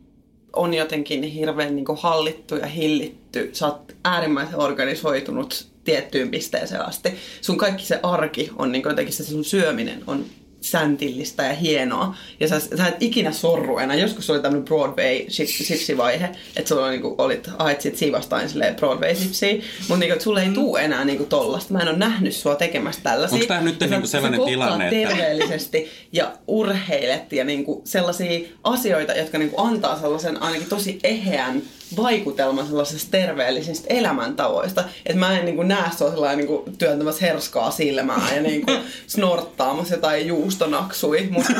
[0.53, 3.49] on jotenkin hirveän niin kuin hallittu ja hillitty.
[3.53, 7.13] Sä oot äärimmäisen organisoitunut tiettyyn pisteeseen asti.
[7.41, 10.25] Sun kaikki se arki on niin kuin jotenkin se sun syöminen on
[10.71, 12.15] säntillistä ja hienoa.
[12.39, 13.95] Ja sä, sä et ikinä sorru enää.
[13.95, 20.23] Joskus oli tämmöinen Broadway-sipsivaihe, että sulla niinku olit, hait sit siivastain silleen Broadway-sipsiä, mutta niinku,
[20.23, 21.73] sulle ei tuu enää niinku tollasta.
[21.73, 23.35] Mä en ole nähnyt sua tekemässä tällaisia.
[23.35, 29.13] Onks tää nyt niinku sellainen sä tilanne, että- terveellisesti ja urheilet ja niinku sellaisia asioita,
[29.13, 31.61] jotka niinku antaa sellaisen ainakin tosi eheän
[31.95, 34.83] vaikutelman sellaisesta terveellisistä elämäntavoista.
[35.05, 38.71] Että mä en niinku näe sua sellainen niinku työntämässä herskaa silmää ja niinku
[39.07, 41.27] snorttaamassa jotain juustonaksui.
[41.31, 41.53] Mutta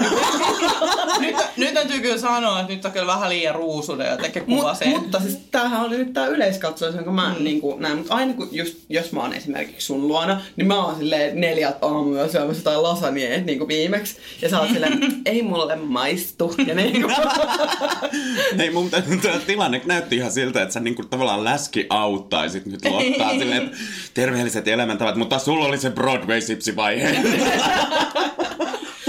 [1.19, 4.07] nyt, nyt täytyy kyllä sanoa, että nyt on kyllä vähän liian ruusunen
[4.45, 4.89] Mut, kuva sen.
[4.89, 7.43] mutta siis tämähän oli nyt tää yleiskatsaus, jonka mä mm.
[7.43, 7.97] niin kuin, näen.
[7.97, 11.77] Mutta aina kun just, jos mä oon esimerkiksi sun luona, niin mä oon silleen neljät
[11.81, 14.17] aamuja syömässä jotain lasagnea niin kuin viimeksi.
[14.41, 16.55] Ja sä oot silleen, ei mulle maistu.
[16.67, 17.15] Ja niin kuin,
[18.59, 23.31] Ei mun tämä tilanne näytti ihan siltä, että sä niinku tavallaan läski auttaisit nyt Lottaa
[23.39, 23.77] silleen, että
[24.13, 27.17] terveelliset elämäntavat, mutta sulla oli se Broadway-sipsivaihe.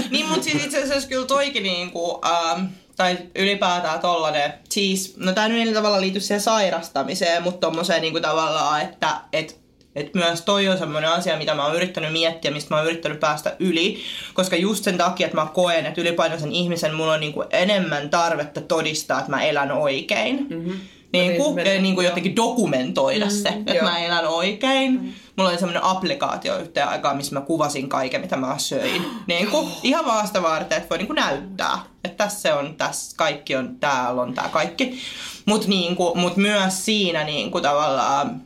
[0.09, 2.65] Niin, mutta siis itse asiassa kyllä toikin niinku, ähm,
[2.97, 8.19] tai ylipäätään tollanen, siis, no tää nyt ei tavallaan liity siihen sairastamiseen, mutta tommoseen niinku
[8.19, 9.59] tavallaan, että et,
[9.95, 13.19] et myös toi on semmoinen asia, mitä mä oon yrittänyt miettiä, mistä mä oon yrittänyt
[13.19, 13.99] päästä yli,
[14.33, 18.61] koska just sen takia, että mä koen, että ylipainoisen ihmisen mulla on niinku enemmän tarvetta
[18.61, 20.47] todistaa, että mä elän oikein.
[20.49, 20.79] Mm-hmm.
[21.13, 23.83] Niin Niin, kuin, ja niin kuin jotenkin dokumentoida mm, se, että joo.
[23.83, 24.91] mä elän oikein.
[24.91, 25.13] Mm.
[25.35, 29.05] Mulla oli semmoinen applikaatio yhteen aikaan, missä mä kuvasin kaiken, mitä mä söin.
[29.27, 32.75] Niin kuin, ihan vaan sitä varten, että voi niin kuin näyttää, että tässä se on,
[32.75, 34.99] tässä kaikki on, täällä on tää kaikki.
[35.45, 38.41] Mutta niin kuin, mut myös siinä niin kuin tavallaan,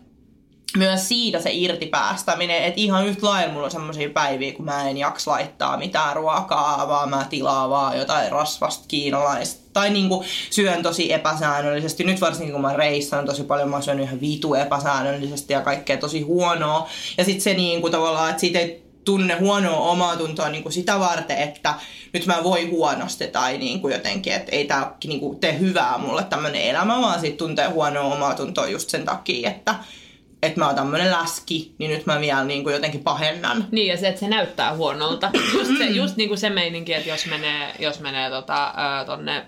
[0.78, 4.98] myös siitä se irtipäästäminen, että ihan yhtä lailla mulla on semmoisia päiviä, kun mä en
[4.98, 9.64] jaksa laittaa mitään ruokaa, vaan mä tilaan vaan jotain rasvasta kiinalaista.
[9.74, 12.04] Tai niinku syön tosi epäsäännöllisesti.
[12.04, 16.22] Nyt varsinkin kun mä reissaan tosi paljon, mä syön ihan vitu epäsäännöllisesti ja kaikkea tosi
[16.22, 16.90] huonoa.
[17.18, 21.00] Ja sitten se niinku tavallaan, että siitä ei tunne huonoa omaa tuntoa niin kuin sitä
[21.00, 21.74] varten, että
[22.14, 25.98] nyt mä voin huonosti tai niin kuin jotenkin, että ei tämä niin kuin tee hyvää
[25.98, 29.76] mulle tämmöinen elämä, vaan siitä tuntee huonoa omaa tuntoa just sen takia, että
[30.44, 33.68] että mä oon tämmönen läski, niin nyt mä vielä niin kuin jotenkin pahennan.
[33.72, 35.32] Niin, ja se, että se näyttää huonolta.
[35.58, 39.46] Just, se, just niin kuin se meininki, että jos menee, jos menee tota, ää, tonne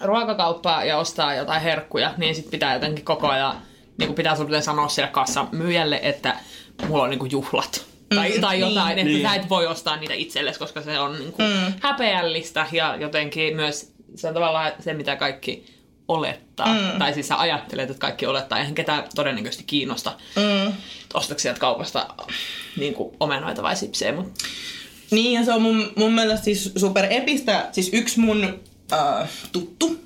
[0.00, 3.56] ruokakauppaan ja ostaa jotain herkkuja, niin sit pitää jotenkin koko ajan,
[3.98, 6.36] niin kuin pitää sulle sanoa sille kassan myyjälle, että
[6.88, 7.84] mulla on niin kuin juhlat.
[8.14, 9.22] Tai, Mm, tai jotain, että Niin.
[9.28, 11.72] sä et voi ostaa niitä itsellesi, koska se on niin kuin mm.
[11.80, 15.73] häpeällistä ja jotenkin myös se on tavallaan se, mitä kaikki
[16.08, 16.74] olettaa.
[16.74, 16.98] Mm.
[16.98, 18.58] Tai siis sä ajattelet, että kaikki olettaa.
[18.58, 20.12] Eihän ketään todennäköisesti kiinnosta.
[20.36, 20.72] Mm.
[21.14, 22.14] Ostatko sieltä kaupasta
[22.76, 24.44] niin kuin omenoita vai sipsejä, mutta
[25.10, 27.68] Niin, ja se on mun, mun mielestä siis super epistä.
[27.72, 28.60] Siis yksi mun
[28.92, 30.00] äh, tuttu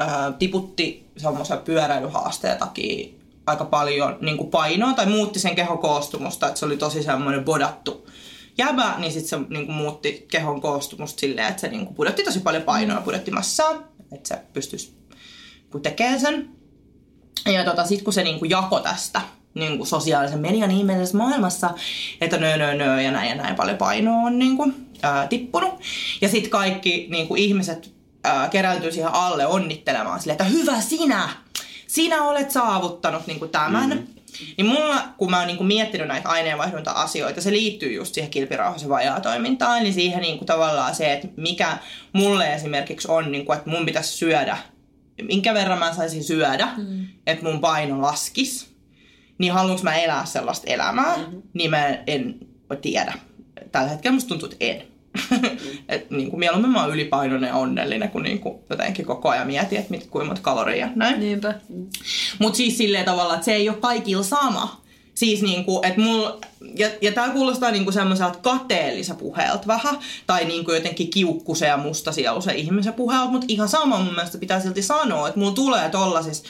[0.00, 0.08] äh,
[0.38, 3.08] tiputti semmoisen pyöräilyhaasteen takia
[3.46, 7.44] aika paljon niin kuin painoa tai muutti sen kehon koostumusta, että se oli tosi semmoinen
[7.44, 8.08] bodattu
[8.58, 12.24] jäbä, niin sitten se niin kuin muutti kehon koostumusta silleen, että se niin kuin pudotti
[12.24, 14.99] tosi paljon painoa pudotti massaa, että se pystyisi
[15.70, 16.48] kun tekee sen.
[17.46, 19.20] Ja tota, sitten kun se niinku jako tästä
[19.54, 21.70] niinku sosiaalisen median ihmeellisessä maailmassa,
[22.20, 25.80] että nö, nö, nö ja näin ja näin paljon painoa on niinku, ää, tippunut.
[26.20, 27.92] Ja sitten kaikki niinku, ihmiset
[28.24, 31.28] ää, kerääntyy siihen alle onnittelemaan silleen, että hyvä sinä!
[31.86, 33.90] Sinä olet saavuttanut niinku, tämän.
[33.90, 34.06] Mm-hmm.
[34.56, 39.80] Niin mulla, kun mä oon niinku miettinyt näitä aineenvaihdunta-asioita, se liittyy just siihen kilpirauhasen vajaatoimintaan,
[39.80, 41.78] eli siihen niinku tavallaan se, että mikä
[42.12, 44.58] mulle esimerkiksi on, niinku, että mun pitäisi syödä
[45.22, 47.06] minkä verran mä saisin syödä, mm.
[47.26, 48.68] että mun paino laskisi,
[49.38, 51.42] niin haluanko mä elää sellaista elämää, mm-hmm.
[51.52, 52.40] niin mä en
[52.82, 53.14] tiedä.
[53.72, 54.82] Tällä hetkellä musta tuntuu, että en.
[55.88, 59.46] et, niin kuin mieluummin mä oon ylipainoinen ja onnellinen, kun niin kuin jotenkin koko ajan
[59.46, 61.20] mietin, että mit, kuinka monta kaloria näin.
[61.20, 61.54] niinpä.
[62.38, 64.79] Mutta siis silleen tavalla, että se ei ole kaikilla sama.
[65.20, 66.28] Siis niinku, että mul,
[66.76, 72.56] ja, ja tää kuulostaa niinku semmoiselta kateellisen puheelta vähän, tai niinku jotenkin kiukkusen ja mustasieluisen
[72.56, 76.44] ihmisen puheelta, mutta ihan sama mun mielestä pitää silti sanoa, että mulla tulee tollasissa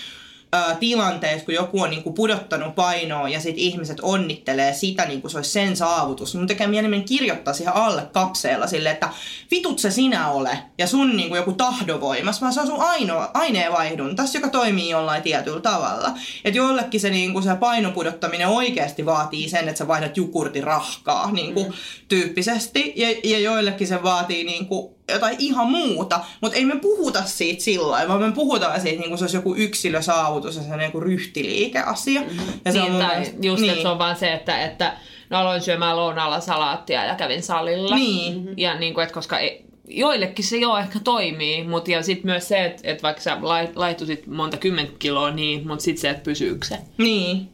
[0.80, 5.38] tilanteessa, kun joku on niinku pudottanut painoa ja sit ihmiset onnittelee sitä, niin kuin se
[5.38, 6.34] olisi sen saavutus.
[6.34, 9.08] Mun tekee mieleen kirjoittaa siihen alle kapseella sille, että
[9.50, 14.34] vitut se sinä ole ja sun niinku joku tahdovoimas, vaan se on sun ainoa aineenvaihduntas,
[14.34, 16.14] joka toimii jollain tietyllä tavalla.
[16.44, 21.72] Että joillekin se, niinku, se painopudottaminen oikeasti vaatii sen, että sä vaihdat jukurtirahkaa niinku, mm.
[22.08, 27.62] tyyppisesti ja, ja joillekin se vaatii niinku, jotain ihan muuta, mutta ei me puhuta siitä
[27.62, 31.00] sillä lailla, vaan me puhutaan siitä, niin kuin se olisi joku yksilösaavutus ja sellainen joku
[31.00, 32.22] ryhtiliikeasia.
[32.64, 33.70] Ja niin, mun tai mielestä- just, niin.
[33.70, 34.92] että se on vaan se, että, että
[35.30, 37.96] no aloin syömään lounaalla salaattia ja kävin salilla.
[37.96, 38.54] Niin.
[38.56, 42.48] Ja niin kuin, että koska ei, joillekin se jo ehkä toimii, mutta ja sitten myös
[42.48, 46.22] se, että, että vaikka sä lait- laihtuisit monta kymmentä kiloa, niin, mutta sitten se, että
[46.22, 46.78] pysyykö se.
[46.98, 47.48] Niin.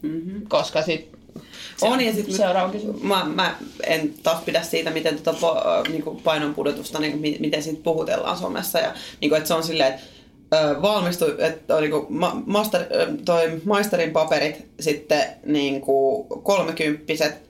[0.49, 1.16] Koska sitten
[1.83, 3.03] On ja sitten Seuraava kysymys.
[3.03, 3.55] mä, mä
[3.87, 5.57] en taas pidä siitä, miten tota po,
[5.89, 8.79] niinku painon pudotusta, niinku, mi- miten siitä puhutellaan somessa.
[8.79, 10.03] Ja, niinku, että se on silleen, että
[10.83, 12.85] valmistui, että on niinku ma, master,
[13.25, 17.47] toi maisterin paperit, sitten niinku kolmekymppiset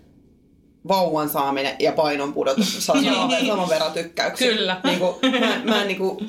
[0.88, 4.52] vauvan saaminen ja painon pudotus saa saman, saman verran tykkäyksiä.
[4.52, 4.80] Kyllä.
[4.84, 6.22] Niinku, mä, mä niinku,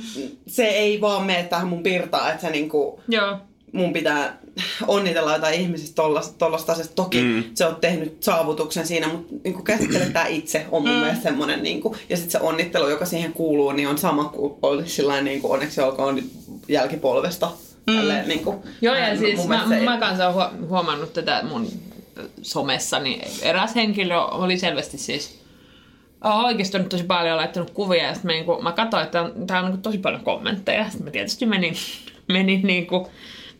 [0.48, 3.38] se ei vaan mene tähän mun pirtaan, että se niinku, Joo.
[3.72, 4.38] mun pitää
[4.88, 6.02] onnitella jotain ihmisistä
[6.38, 6.96] tollasta asiasta.
[6.96, 7.44] Toki mm.
[7.54, 10.98] se on tehnyt saavutuksen siinä, mutta niin käsittele tämä itse on mun mm.
[10.98, 11.64] mielestä semmoinen.
[11.64, 15.26] Niin kuin, ja sitten se onnittelu, joka siihen kuuluu, niin on sama kuin olisi sillain,
[15.26, 16.32] niin kuin, onneksi olkoon nyt
[16.68, 17.52] jälkipolvesta.
[17.88, 17.96] Mm.
[17.96, 21.44] Tälleen, niin kuin, Joo, ja mun siis mä, se- mä kanssa olen huo- huomannut tätä
[21.50, 21.68] mun
[22.42, 25.38] somessa, niin eräs henkilö oli selvästi siis
[26.24, 29.72] on oikeastaan tosi paljon laittanut kuvia, ja sitten mä, niinku, mä katsoin, että täällä on
[29.72, 31.76] niinku tosi paljon kommentteja, sitten mä tietysti menin,
[32.28, 33.08] menin niinku,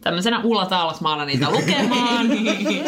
[0.08, 2.28] tämmöisenä Ulla Taalasmaana niitä lukemaan.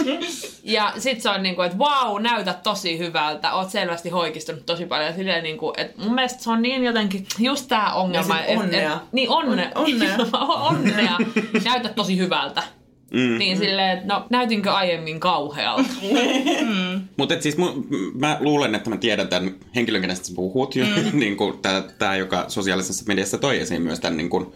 [0.64, 5.14] ja sit se on niinku, että vau, näytät tosi hyvältä, oot selvästi hoikistunut tosi paljon.
[5.14, 8.40] Silleen niinku, että mun mielestä se on niin jotenkin, just tää ongelma.
[8.40, 8.94] Ja onnea.
[8.94, 10.18] Et, et, niin onne, On- onnea.
[10.70, 11.18] onnea.
[11.66, 12.64] näytät tosi hyvältä.
[13.14, 13.38] Mm.
[13.38, 15.90] Niin silleen, että no näytinkö aiemmin kauhealta?
[17.18, 17.68] Mutta siis mu,
[18.14, 20.76] mä luulen, että mä tiedän tämän henkilön, kenestä sä puhut.
[20.76, 21.20] Mm.
[21.20, 24.54] niin kuin tää, tää, joka sosiaalisessa mediassa toi esiin myös tämän niin kuin,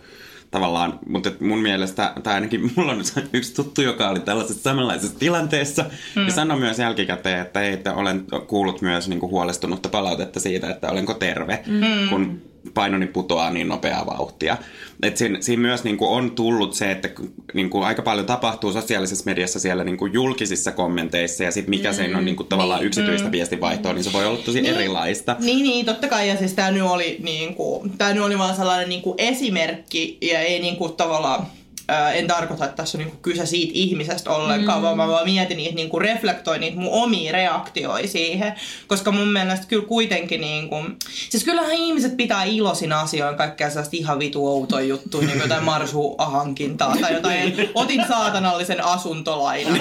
[0.53, 5.85] tavallaan, mutta mun mielestä, tai ainakin mulla on yksi tuttu, joka oli tällaisessa samanlaisessa tilanteessa,
[6.15, 6.25] mm.
[6.25, 10.91] ja sanoi myös jälkikäteen, että, että olen kuullut myös niin kuin huolestunutta palautetta siitä, että
[10.91, 12.09] olenko terve, mm.
[12.09, 12.41] kun
[12.73, 14.57] painoni putoaa niin nopeaa vauhtia.
[15.03, 17.09] Et siinä, siinä myös niin kuin on tullut se, että
[17.53, 21.89] niin kuin aika paljon tapahtuu sosiaalisessa mediassa siellä niin kuin julkisissa kommenteissa ja sitten mikä
[21.89, 24.61] mm, se on niin kuin tavallaan niin, yksityistä mm, viestinvaihtoa, niin se voi olla tosi
[24.61, 25.35] niin, erilaista.
[25.39, 26.29] Niin, niin, totta kai.
[26.29, 30.17] Ja siis tämä nyt oli, niin kuin, tää nyt oli vaan sellainen niin kuin esimerkki
[30.21, 31.47] ja ei niin kuin, tavallaan
[32.13, 34.83] en tarkoita, että tässä on niinku kyse siitä ihmisestä ollenkaan, mm.
[34.83, 38.53] vaan mä vaan mietin niitä, niinku reflektoin niitä mun omia reaktioita siihen.
[38.87, 40.75] Koska mun mielestä kyllä kuitenkin, niinku,
[41.29, 46.95] siis kyllähän ihmiset pitää iloisin asioin kaikkea sellaista ihan vitu outoja juttuja, niin jotain marsuhankintaa
[47.01, 49.79] tai jotain, otin saatanallisen asuntolainan.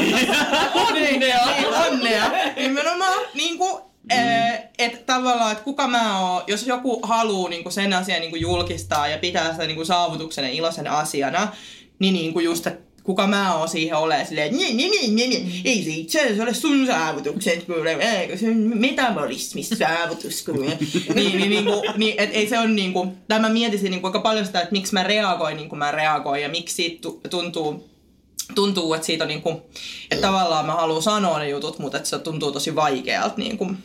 [0.74, 1.40] onnea!
[1.86, 2.30] onnea!
[2.56, 4.68] Nimenomaan niinku, Mm.
[4.78, 9.18] Että tavallaan, että kuka mä oon, jos joku haluaa niinku sen asian niinku julkistaa ja
[9.18, 11.48] pitää sitä niinku saavutuksen ja iloisen asiana,
[12.02, 15.30] niin, niin kuin just, että kuka mä oon siihen ole silleen, niin, niin, niin, niin,
[15.30, 15.62] niin.
[15.64, 20.66] ei se itse asiassa ole sun saavutukset, kuule, eikö se on metabolismissaavutus, kuule.
[21.14, 24.00] niin, niin, niin, kuin, niin et, ei se on niin kuin, tai mä mietisin niin
[24.00, 27.08] kuin, aika paljon sitä, että miksi mä reagoin niin kuin mä reagoin ja miksi siitä
[27.30, 27.88] tuntuu,
[28.54, 29.56] tuntuu, että siitä on niin kuin,
[30.10, 33.78] että tavallaan mä haluan sanoa ne jutut, mutta että se tuntuu tosi vaikealta niin kuin,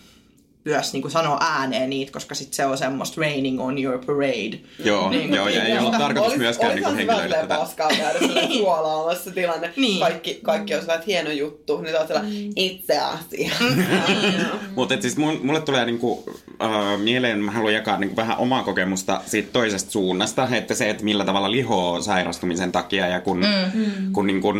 [0.67, 4.59] myös niin kuin sanoa ääneen niitä, koska sit se on semmoista raining on your parade.
[4.83, 7.55] Joo, niin, joo ja ei ole tarkoitus olis, myöskään niin henkilöille tätä.
[7.55, 8.19] paskaa käydä
[8.57, 9.73] suolaamassa tilanne.
[9.75, 9.99] niin.
[9.99, 12.51] Kaikki, kaikki on sellainen hieno juttu, niin on sellainen mm.
[12.55, 13.63] itse asiassa.
[14.75, 19.21] Mutta siis mun, mulle tulee niinku, uh, mieleen, mä haluan jakaa niinku vähän omaa kokemusta
[19.25, 24.13] siitä toisesta suunnasta, että se, että millä tavalla lihoo sairastumisen takia ja kun, mm.
[24.13, 24.55] kun niinku, uh,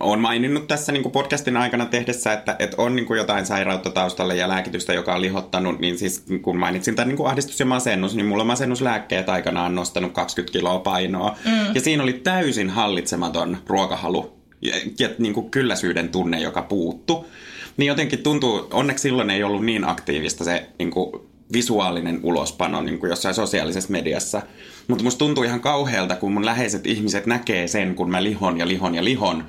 [0.00, 4.48] on maininnut tässä niinku podcastin aikana tehdessä, että et on niinku jotain sairautta taustalle ja
[4.48, 8.26] lääkitystä, joka on lihottanut, niin siis kun mainitsin tämän niin kuin ahdistus ja masennus, niin
[8.26, 11.36] mulla masennuslääkkeet aikanaan nostanut 20 kiloa painoa.
[11.44, 11.74] Mm.
[11.74, 17.26] Ja siinä oli täysin hallitsematon ruokahalu ja, ja niin kuin kylläisyyden tunne, joka puuttu.
[17.76, 21.12] Niin jotenkin tuntuu, onneksi silloin ei ollut niin aktiivista se niin kuin
[21.52, 24.42] visuaalinen ulospano niin kuin jossain sosiaalisessa mediassa.
[24.88, 28.68] Mutta musta tuntuu ihan kauhealta, kun mun läheiset ihmiset näkee sen, kun mä lihon ja
[28.68, 29.44] lihon ja lihon.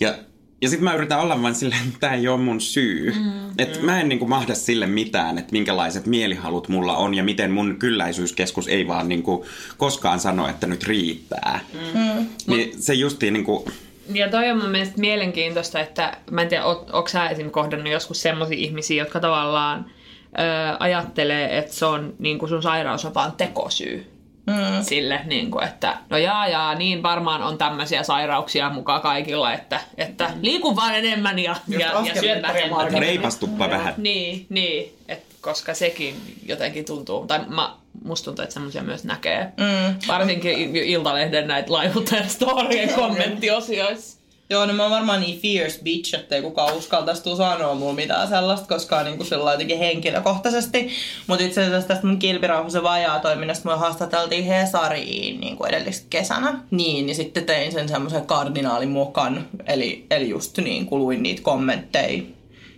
[0.00, 0.14] Ja
[0.62, 3.10] ja sitten mä yritän olla vain silleen, että tämä ei ole mun syy.
[3.10, 3.84] Mm, että mm.
[3.84, 8.68] mä en niinku mahda sille mitään, että minkälaiset mielihalut mulla on ja miten mun kylläisyyskeskus
[8.68, 9.46] ei vaan niinku
[9.76, 11.60] koskaan sano, että nyt riittää.
[11.94, 12.26] Mm.
[12.46, 13.68] Niin se justiin niinku...
[14.14, 17.50] Ja toi on mun mielestä mielenkiintoista, että mä en tiedä, onko sä esim.
[17.50, 19.86] kohdannut joskus semmoisia ihmisiä, jotka tavallaan
[20.24, 24.11] ö, ajattelee, että se on niin kuin sun sairaus on vaan tekosyy
[24.46, 24.82] mm.
[24.82, 29.80] sille, niin kuin, että no jaa jaa, niin varmaan on tämmöisiä sairauksia mukaan kaikilla, että,
[29.96, 30.34] että mm.
[30.42, 32.92] liiku vaan enemmän ja, ja, ja syö vähemmän.
[32.92, 33.94] Reipastuppa vähän.
[33.96, 37.74] Niin, niin et, koska sekin jotenkin tuntuu, tai mä,
[38.04, 39.44] musta tuntuu, että semmoisia myös näkee.
[39.44, 39.94] Mm.
[40.08, 44.21] Varsinkin Iltalehden näitä laivuttajan storien kommenttiosioissa.
[44.52, 48.28] Joo, no mä oon varmaan niin fierce bitch, ettei kukaan uskaltaisi tuu sanoa mulle mitään
[48.28, 50.88] sellaista, koska niin kuin sillä jotenkin henkilökohtaisesti.
[51.26, 56.58] Mutta itse asiassa tästä mun kilpirauhasen vajaa toiminnasta me haastateltiin Hesariin niin edellis kesänä.
[56.70, 62.22] Niin, niin sitten tein sen semmoisen kardinaalimokan, eli, eli just niin kuin luin niitä kommentteja.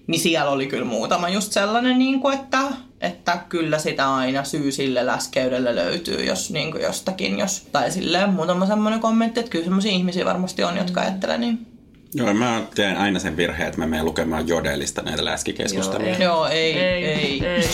[0.06, 2.58] Niin siellä oli kyllä muutama just sellainen, niin kuin, että,
[3.04, 8.30] että kyllä sitä aina syy sille läskeydelle löytyy, jos niin kuin jostakin, jos, tai silleen
[8.30, 11.66] muutama semmoinen kommentti, että kyllä semmoisia ihmisiä varmasti on, jotka ajattelee niin.
[12.14, 16.18] Joo, mä teen aina sen virheen, että mä menen lukemaan jodelista näitä läskikeskusteluja.
[16.18, 16.74] Joo, ei.
[16.74, 17.04] Joo, ei, ei.
[17.04, 17.46] ei.
[17.46, 17.64] ei.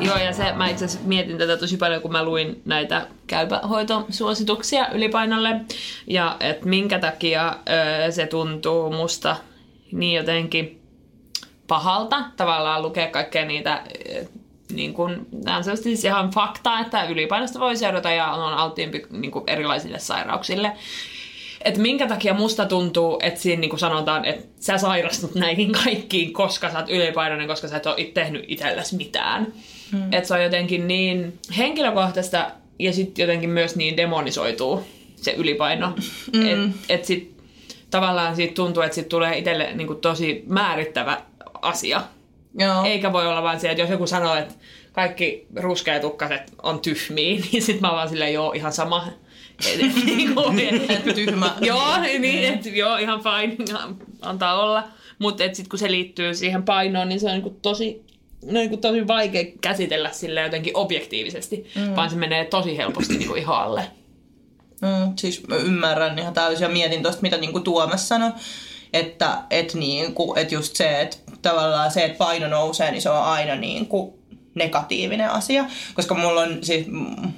[0.06, 4.88] Joo, ja se, mä itse asiassa mietin tätä tosi paljon, kun mä luin näitä käypähoitosuosituksia
[4.88, 5.60] ylipainolle.
[6.06, 9.36] Ja että minkä takia öö, se tuntuu musta
[9.92, 10.75] niin jotenkin
[11.66, 13.82] pahalta tavallaan lukea kaikkea niitä
[14.72, 19.30] niin kuin, nämä on siis ihan fakta, että ylipainosta voi seurata ja on alttiimpi niin
[19.30, 20.72] kuin erilaisille sairauksille.
[21.64, 26.32] Että minkä takia musta tuntuu, että siinä niin kuin sanotaan, että sä sairastut näihin kaikkiin,
[26.32, 29.52] koska sä oot ylipainoinen, koska sä et ole tehnyt itsellesi mitään.
[29.92, 30.12] Hmm.
[30.12, 34.82] Että se on jotenkin niin henkilökohtaista ja sitten jotenkin myös niin demonisoituu
[35.16, 35.92] se ylipaino.
[36.32, 36.46] Mm.
[36.48, 37.36] Että et sit
[37.90, 41.22] tavallaan siitä tuntuu, että sit tulee itselle niin kuin tosi määrittävä
[41.66, 42.02] asia.
[42.58, 42.84] Joo.
[42.84, 44.54] Eikä voi olla vaan se, että jos joku sanoo, että
[44.92, 49.06] kaikki ruskeatukkaset on tyhmiä, niin sitten mä vaan silleen, joo, ihan sama.
[50.88, 51.54] että tyhmä.
[51.60, 53.56] joo, niin, että joo, ihan fine,
[54.20, 54.84] antaa olla.
[55.18, 58.06] Mutta sitten kun se liittyy siihen painoon, niin se on niinku tosi
[58.42, 61.96] niin tosi vaikea käsitellä sille jotenkin objektiivisesti, mm.
[61.96, 63.84] vaan se menee tosi helposti niin kuin ihoalle.
[64.82, 68.32] Mm, siis mä ymmärrän ihan täysin ja mietin tuosta, mitä niin kuin Tuomas sanoi,
[68.92, 71.16] että et niin kuin, et just se, että
[71.48, 74.12] tavallaan se, että paino nousee, niin se on aina niin kuin
[74.54, 76.86] negatiivinen asia, koska mulla on siis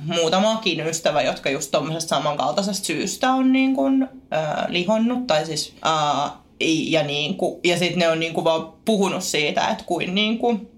[0.05, 6.33] muutamakin ystävä, jotka just tuommoisesta samankaltaisesta syystä on niin kuin, äh, lihonnut, tai siis äh,
[6.61, 10.39] ja, niin kuin, ja sitten ne on niin kuin vaan puhunut siitä, että kuin, niin
[10.39, 10.71] kuin,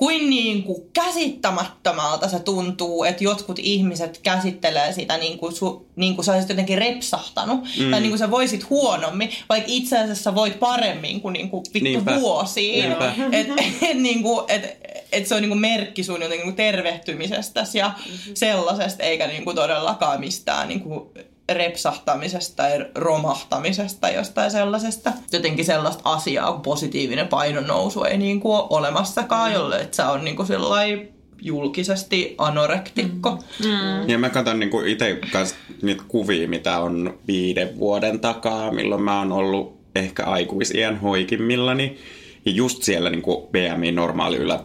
[0.00, 6.14] kuin, niin kuin käsittämättömältä se tuntuu, että jotkut ihmiset käsittelee sitä niin kuin, su, niin
[6.14, 7.60] kuin sä olisit jotenkin repsahtanut.
[7.78, 7.90] Mm.
[7.90, 11.84] Tai niin kuin sä voisit huonommin, vaikka itse asiassa voit paremmin kuin, niin kuin vittu
[11.84, 12.20] Niinpä.
[12.20, 12.88] vuosiin.
[12.88, 13.14] Niinpä.
[13.32, 13.46] Et,
[13.90, 14.78] et, niin kuin, et,
[15.12, 17.92] et se on niin kuin merkki sun jotenkin niin kuin tervehtymisestäsi ja
[18.34, 21.10] sellaisesta, eikä niin kuin todellakaan mistään niin kuin
[21.50, 25.12] repsahtamisesta tai romahtamisesta jostain sellaisesta.
[25.32, 30.10] Jotenkin sellaista asiaa kuin positiivinen painon nousu ei niin kuin ole olemassakaan, jolle että sä
[30.10, 31.08] on niin kuin sellainen
[31.42, 33.38] julkisesti anorektikko.
[34.06, 35.18] Ja mä katson niinku itse
[35.82, 41.98] niitä kuvia, mitä on viiden vuoden takaa, milloin mä oon ollut ehkä aikuisien hoikimmillani.
[42.44, 44.60] Ja just siellä niin kuin BMI normaali, ylä,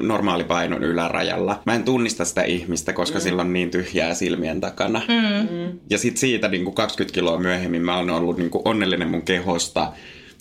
[0.00, 1.62] normaali painon ylärajalla.
[1.64, 3.22] Mä en tunnista sitä ihmistä, koska mm.
[3.22, 5.02] sillä on niin tyhjää silmien takana.
[5.08, 5.78] Mm.
[5.90, 9.22] Ja sit siitä niin kuin 20 kiloa myöhemmin mä oon ollut niin kuin onnellinen mun
[9.22, 9.92] kehosta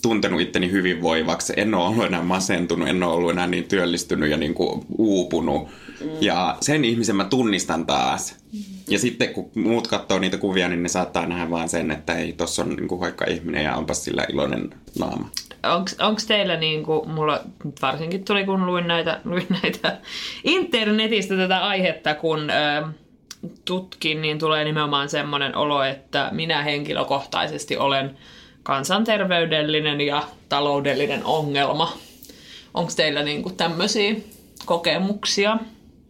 [0.05, 1.53] tuntenut itteni hyvinvoivaksi.
[1.57, 5.67] En ole ollut enää masentunut, en ole ollut enää niin työllistynyt ja niin kuin uupunut.
[6.01, 6.09] Mm.
[6.21, 8.35] Ja sen ihmisen mä tunnistan taas.
[8.53, 8.59] Mm.
[8.89, 12.33] Ja sitten kun muut katsoo niitä kuvia, niin ne saattaa nähdä vaan sen, että ei,
[12.33, 15.29] tossa on niin kuin hoikka ihminen ja onpas sillä iloinen naama.
[15.99, 19.97] Onko teillä niinku, mulla nyt varsinkin tuli kun luin näitä, luin näitä
[20.43, 22.87] internetistä tätä aihetta, kun ö,
[23.65, 28.17] tutkin, niin tulee nimenomaan semmoinen olo, että minä henkilökohtaisesti olen
[28.65, 31.97] kansanterveydellinen ja taloudellinen ongelma.
[32.73, 34.15] Onko teillä niinku tämmöisiä
[34.65, 35.57] kokemuksia?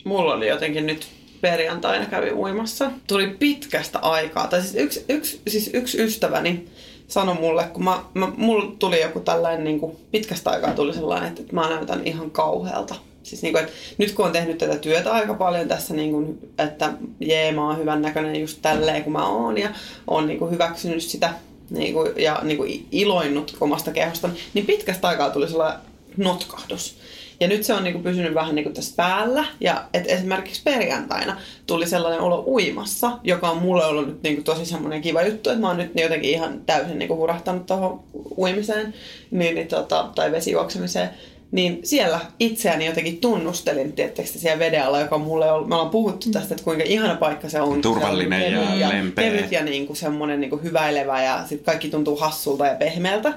[0.03, 1.07] Mulla oli jotenkin nyt
[1.41, 2.91] perjantaina kävi uimassa.
[3.07, 4.47] Tuli pitkästä aikaa.
[4.47, 6.67] Tai siis yksi, yksi, siis yksi ystäväni
[7.07, 11.29] sanoi mulle, kun mä, mä, mulla tuli joku tällainen, niin kuin, pitkästä aikaa tuli sellainen,
[11.29, 12.95] että, että mä näytän ihan kauhealta.
[13.23, 16.51] Siis niin kuin, että nyt kun on tehnyt tätä työtä aika paljon tässä, niin kuin,
[16.59, 19.69] että jee, mä oon hyvän näköinen just tälleen kuin mä oon ja
[20.07, 21.33] on niin kuin, hyväksynyt sitä
[21.69, 25.81] niin kuin, ja niin kuin, iloinnut omasta kehosta, niin pitkästä aikaa tuli sellainen
[26.17, 26.97] notkahdus.
[27.39, 29.45] Ja nyt se on niinku pysynyt vähän niinku tässä päällä.
[29.59, 31.37] Ja et esimerkiksi perjantaina
[31.67, 35.61] tuli sellainen olo uimassa, joka on mulle ollut nyt niinku tosi semmoinen kiva juttu, että
[35.61, 38.03] mä oon nyt jotenkin ihan täysin niinku hurahtanut tuohon
[38.37, 38.93] uimiseen
[39.31, 41.09] niin, niin, tota, tai vesijuoksemiseen.
[41.55, 46.31] Niin siellä itseäni jotenkin tunnustelin, tietysti siellä veden alla, joka mulle on, me ollaan puhuttu
[46.31, 47.81] tästä, että kuinka ihana paikka se on.
[47.81, 49.31] Turvallinen Se on ja kevyt lempeä.
[49.31, 53.33] Kevyt ja niinku semmoinen niinku hyväilevä ja sitten kaikki tuntuu hassulta ja pehmeältä.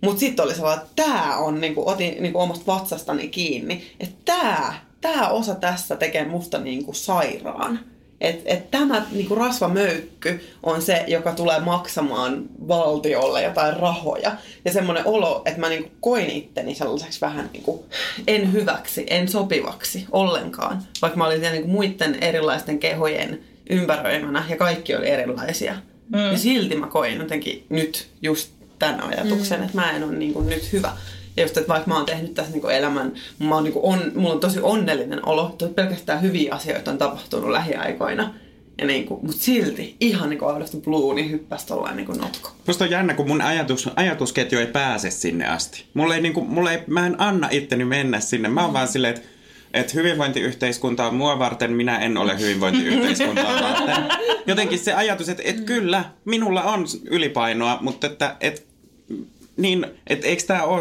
[0.00, 4.74] Mutta sitten oli sellainen, että tämä on, niinku, otin niinku omasta vatsastani kiinni, että tämä
[5.00, 7.80] tää osa tässä tekee musta niinku sairaan.
[8.20, 14.32] Että et tämä niinku rasvamöykky on se, joka tulee maksamaan valtiolle jotain rahoja.
[14.64, 17.84] Ja semmoinen olo, että mä niinku koin itteni sellaiseksi vähän niinku
[18.26, 20.82] en hyväksi, en sopivaksi ollenkaan.
[21.02, 23.40] Vaikka mä olin siellä niinku muiden erilaisten kehojen
[23.70, 25.74] ympäröimänä ja kaikki oli erilaisia.
[26.08, 26.32] Mm.
[26.32, 29.64] Ja silti mä koin jotenkin nyt just tämän ajatuksen, mm.
[29.64, 30.92] että mä en ole niin kuin nyt hyvä.
[31.36, 33.84] Ja just, että vaikka mä oon tehnyt tässä niin kuin elämän, mä oon niin kuin
[33.84, 38.34] on, mulla on tosi onnellinen olo, että pelkästään hyviä asioita on tapahtunut lähiaikoina.
[38.78, 41.96] Ja niin kuin, mutta silti ihan niin kuin out of the blue, niin hyppäsi tollain
[41.96, 42.52] niin kuin notko.
[42.66, 45.84] Musta on jännä, kun mun ajatus, ajatusketju ei pääse sinne asti.
[45.94, 48.48] Mulla ei, niinku, mulla ei, mä en anna itteni mennä sinne.
[48.48, 49.28] Mä oon vaan silleen, että
[49.74, 54.04] et hyvinvointiyhteiskunta on mua varten, minä en ole hyvinvointiyhteiskuntaa varten.
[54.46, 58.66] Jotenkin se ajatus, että et kyllä, minulla on ylipainoa, mutta että et,
[59.60, 60.80] niin, että eikö tää oo...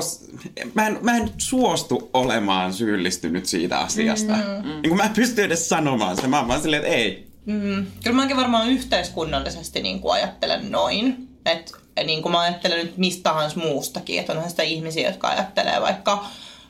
[0.73, 4.33] Mä en, mä en suostu olemaan syyllistynyt siitä asiasta.
[4.33, 4.69] Mm.
[4.81, 6.27] Niin kun mä en pysty edes sanomaan sitä.
[6.27, 7.27] Mä oon vaan silleen, että ei.
[7.45, 7.85] Mm.
[8.03, 11.27] Kyllä mäkin varmaan yhteiskunnallisesti niin kuin ajattelen noin.
[11.45, 11.71] Että
[12.03, 16.25] niin kuin mä ajattelen nyt mistä tahansa muustakin, että onhan sitä ihmisiä, jotka ajattelee vaikka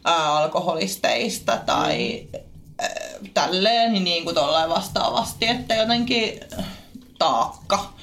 [0.06, 2.28] ää, alkoholisteista tai
[2.80, 2.90] ää,
[3.34, 4.36] tälleen, niin, niin kuin
[4.70, 6.40] vastaavasti, että jotenkin
[7.20, 7.94] taakka.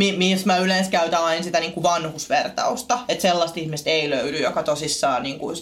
[0.00, 4.38] Mi- missä mä yleensä käytän aina sitä niin kuin vanhusvertausta, että sellaista ihmistä ei löydy,
[4.38, 5.56] joka tosissaan niin kuin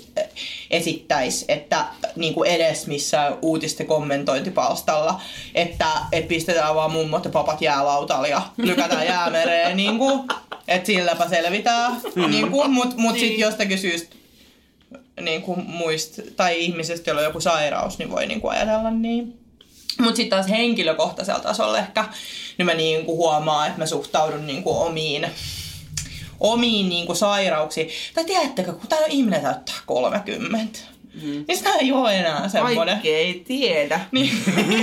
[0.71, 1.85] esittäisi, että
[2.17, 5.21] niin kuin edes missään uutisten kommentointipalstalla,
[5.55, 10.29] että, että pistetään vaan mummot ja papat jäälautalle ja lykätään jäämereen, niin kuin,
[10.69, 14.17] että silläpä selvitään, niin kuin, mutta mut sitten jostakin syystä
[15.21, 19.39] niin kuin muist, tai ihmisestä, jolla on joku sairaus, niin voi niin kuin ajatella niin.
[20.01, 22.05] Mutta sitten taas henkilökohtaisella tasolla ehkä,
[22.59, 25.27] niin mä niin kuin huomaan, että mä suhtaudun niin kuin omiin,
[26.41, 27.89] omiin niin kuin sairauksiin.
[28.15, 30.79] Tai tiedättekö, kun tämä ihminen täyttää 30,
[31.15, 31.45] mm.
[31.49, 32.87] niin sitä ei ole enää semmoinen.
[32.87, 34.01] Kaikki ei tiedä.
[34.13, 34.31] Niin,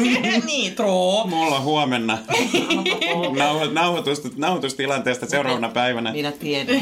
[0.45, 1.25] niin true.
[1.29, 2.17] Mulla on huomenna
[3.37, 6.11] nauho- nauhoitus, nauhoitustilanteesta seuraavana päivänä.
[6.11, 6.81] Minä tiedän.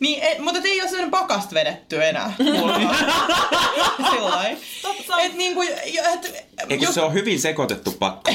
[0.00, 2.32] Niin, et, mutta ei ole sellainen pakasta vedetty enää.
[4.10, 4.56] Sillain.
[5.24, 8.30] Et niinku, et, Eikö jos- se on hyvin sekoitettu pakko?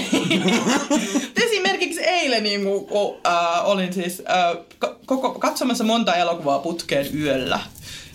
[1.46, 4.58] Esimerkiksi eilen niin kuin, kun, äh, olin siis äh,
[5.06, 7.60] koko, katsomassa monta elokuvaa putkeen yöllä.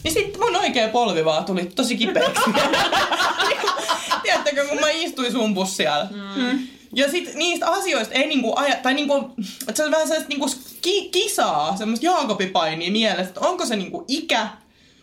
[0.05, 2.51] Niin sitten mun oikea polvi vaan tuli tosi kipeäksi.
[4.23, 6.09] Tiedättekö, kun mä istuin sun siellä.
[6.37, 6.69] Mm.
[6.95, 9.31] Ja sit niistä asioista ei niinku aja, tai niinku,
[9.61, 10.47] että se on vähän sellaista niinku
[10.83, 14.49] ki- kisaa, semmoista Jaakobipainia mielessä, että onko se niinku ikä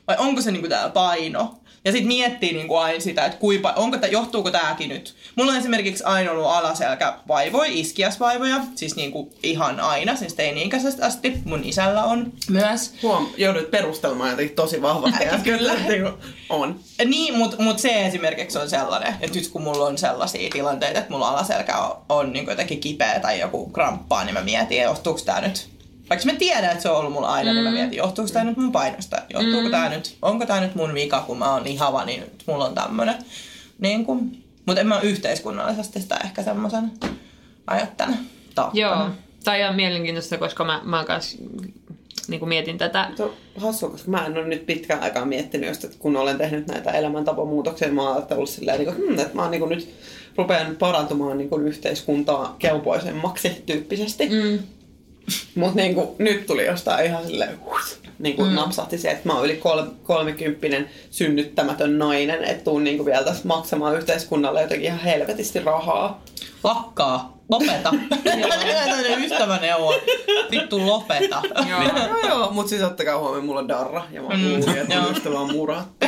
[0.07, 1.55] vai onko se niinku tää paino.
[1.85, 5.15] Ja sitten miettii niinku aina sitä, että kuipa, onko tää, johtuuko tääkin nyt.
[5.35, 11.33] Mulla on esimerkiksi aina ollut alaselkävaivoja, iskiasvaivoja, siis niinku ihan aina, siis teini-ikäisestä asti.
[11.45, 12.93] Mun isällä on myös.
[13.03, 15.23] Huom, joudut perustelemaan jotenkin tosi vahvasti.
[15.43, 15.73] Kyllä.
[15.87, 16.09] Niinku,
[16.49, 16.79] on.
[17.05, 21.11] Niin, mutta mut se esimerkiksi on sellainen, että nyt kun mulla on sellaisia tilanteita, että
[21.11, 25.41] mulla alaselkä on, on niin jotenkin kipeä tai joku kramppaa, niin mä mietin, johtuuko tää
[25.41, 25.76] nyt
[26.09, 27.55] vaikka mä tiedän, että se on ollut mulla aina, mm.
[27.55, 29.17] niin mä mietin, johtuuko tämä nyt mun painosta?
[29.33, 29.71] Johtuuko mm.
[29.71, 32.75] tämä nyt, onko tämä nyt mun vika, kun mä oon lihava, niin nyt mulla on
[32.75, 33.15] tämmönen.
[33.79, 36.91] Niin kuin, mutta en mä yhteiskunnallisesti sitä ehkä semmoisen
[37.67, 38.13] ajattele.
[38.73, 39.09] Joo.
[39.43, 41.37] Tai on mielenkiintoista, koska mä, mä kans
[42.27, 43.09] niin kuin mietin tätä.
[43.15, 46.37] Se on hassua, koska mä en ole nyt pitkään aikaa miettinyt, just, että kun olen
[46.37, 49.69] tehnyt näitä elämäntapamuutoksia, mä oon ajatellut silleen, niin kuin, hmm, että mä oon niin kuin
[49.69, 49.89] nyt
[50.35, 54.29] rupean parantumaan niin kuin yhteiskuntaa kelpoisemmaksi tyyppisesti.
[54.29, 54.59] Mm.
[55.55, 57.59] Mutta niin kuin, nyt tuli jostain ihan silleen,
[58.19, 58.55] niin kuin mm.
[58.55, 63.23] napsahti se, että mä oon yli kol- kolmekymppinen synnyttämätön nainen, että tuun niin kuin vielä
[63.23, 66.23] tässä maksamaan yhteiskunnalle jotenkin ihan helvetisti rahaa.
[66.63, 67.37] Lakkaa.
[67.49, 67.93] Lopeta.
[68.23, 69.93] Tällainen ystäväneuvo.
[70.51, 71.41] Vittu lopeta.
[71.69, 71.81] Joo.
[71.81, 75.11] joo, joo, mutta siis ottakaa huomioon, mulla on darra ja mä mm, luulin, että mun
[75.11, 76.07] ystävä on murattu.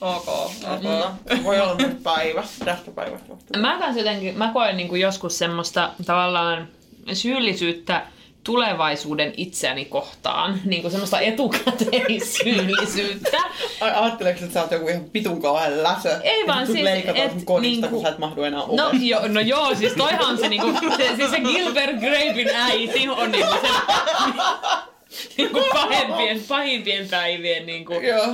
[0.00, 1.44] ok, ok.
[1.44, 3.34] Voi olla nyt päivä, tästä päivästä.
[3.56, 6.68] Mä kans jotenkin, mä koen niin kuin joskus semmoista tavallaan
[7.12, 8.02] syyllisyyttä
[8.44, 13.38] tulevaisuuden itseäni kohtaan, niin kuin semmoista etukäteissyyllisyyttä.
[13.80, 16.20] Ai, ajatteleeko, että sä oot joku ihan pitun kauhean läsö?
[16.22, 18.96] Ei vaan siis, leikataan et kodista, niinku- kun sä et mahdu enää No, ovesta.
[19.06, 23.32] jo, no joo, siis toihan on se, niinku, se, siis se Gilbert Grapein äiti on
[23.32, 23.68] niinku se
[25.38, 28.26] niinku pahimpien, pahimpien päivien niinku Joo.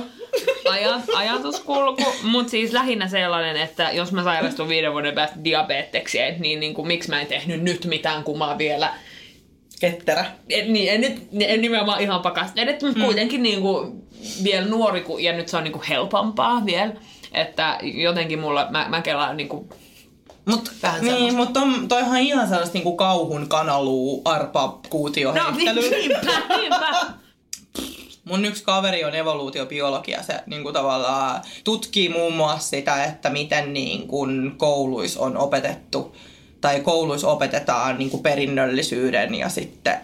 [0.69, 6.59] Aja, ajatuskulku, mutta siis lähinnä sellainen, että jos mä sairastun viiden vuoden päästä diabetekseksi, niin,
[6.59, 8.93] niin kuin, miksi mä en tehnyt nyt mitään, kun mä vielä
[9.79, 10.25] Ketterä.
[10.49, 14.03] en, niin, en, nyt, en nimenomaan ihan pakasta edet, mutta kuitenkin niin kuin,
[14.43, 16.93] vielä nuori ku- ja nyt se on niin kuin, helpompaa vielä.
[17.33, 19.69] Että jotenkin mulla, mä, mä kelaan niin kuin,
[20.45, 25.81] Mut, Vähän niin, mutta on, toihan on ihan sellaista niinku kauhun kanaluu, arpa, No kuutioheittely.
[25.81, 26.95] niin, niinpä, niinpä.
[28.27, 30.23] Mun yksi kaveri on evoluutiobiologia.
[30.23, 36.15] Se niin kuin tavallaan tutkii muun muassa sitä, että miten niin kuin kouluissa on opetettu
[36.61, 39.97] tai kouluissa opetetaan niin kuin perinnöllisyyden ja sitten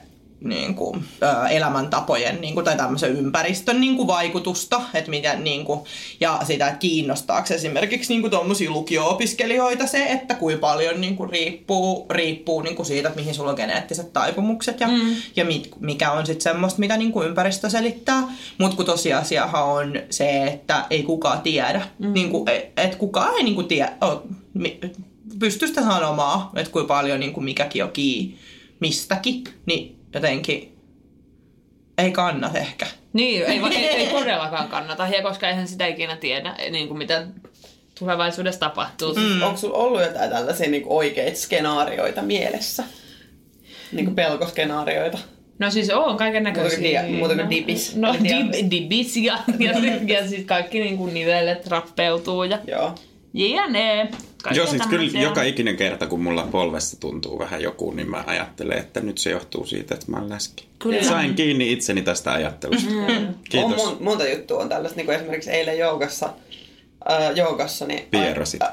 [0.44, 5.66] niin kuin, ö, elämäntapojen niin kuin, tai tämmöisen ympäristön niin kuin, vaikutusta, että miten, niin
[5.66, 5.80] kuin,
[6.20, 11.30] ja sitä, että kiinnostaako esimerkiksi niin kuin, tuommoisia lukio-opiskelijoita se, että kuinka paljon niin kuin,
[11.30, 15.16] riippuu, riippuu niin kuin siitä, että mihin sulla on geneettiset taipumukset ja, mm.
[15.36, 18.24] ja mit, mikä on sitten semmoista, mitä niin kuin, ympäristö selittää.
[18.58, 22.14] Mutta kun tosiasiahan on se, että ei kukaan tiedä, mm.
[22.14, 22.44] niin kuin,
[22.78, 24.24] että kukaan ei niin kuin, tiedä, o,
[24.54, 24.80] mi,
[25.39, 28.38] pysty sitä sanomaan, että kuinka paljon niin kuin, mikäkin on kiinni
[28.84, 30.78] mistäkin, niin jotenkin
[31.97, 32.88] ei kannata ehkä.
[33.14, 36.97] Niin, ei, va- ei, ei todellakaan kannata, ja koska eihän sitä ikinä tiedä, niin kuin
[36.97, 37.28] mitä
[37.99, 39.14] tulevaisuudessa tapahtuu.
[39.14, 39.41] Mm.
[39.41, 42.84] Onko sulla ollut jotain tällaisia niin oikeita skenaarioita mielessä?
[43.91, 45.18] Niin kuin pelkoskenaarioita?
[45.59, 47.03] No siis on kaiken näköisiä.
[47.03, 47.95] Muuta kuin kuin dibis.
[47.95, 48.61] No diabetes.
[48.61, 49.72] dib, dibis ja, ja,
[50.07, 52.95] ja siis kaikki niin kuin nivelet rappeutuu ja Joo.
[53.34, 54.10] Jne.
[54.52, 55.22] Joo, siis kyllä tämmöisiä.
[55.22, 59.30] joka ikinen kerta, kun mulla polvessa tuntuu vähän joku, niin mä ajattelen, että nyt se
[59.30, 60.68] johtuu siitä, että mä oon läski.
[60.80, 61.04] Kyllä.
[61.04, 62.90] Sain kiinni itseni tästä ajattelusta.
[62.90, 63.34] Mm.
[63.50, 63.82] Kiitos.
[63.82, 66.30] On mon, monta juttua on tällaista, niin kuin esimerkiksi eilen joogassa,
[67.12, 68.08] äh, joogassa niin...
[68.12, 68.62] Pierosit.
[68.62, 68.72] Äh,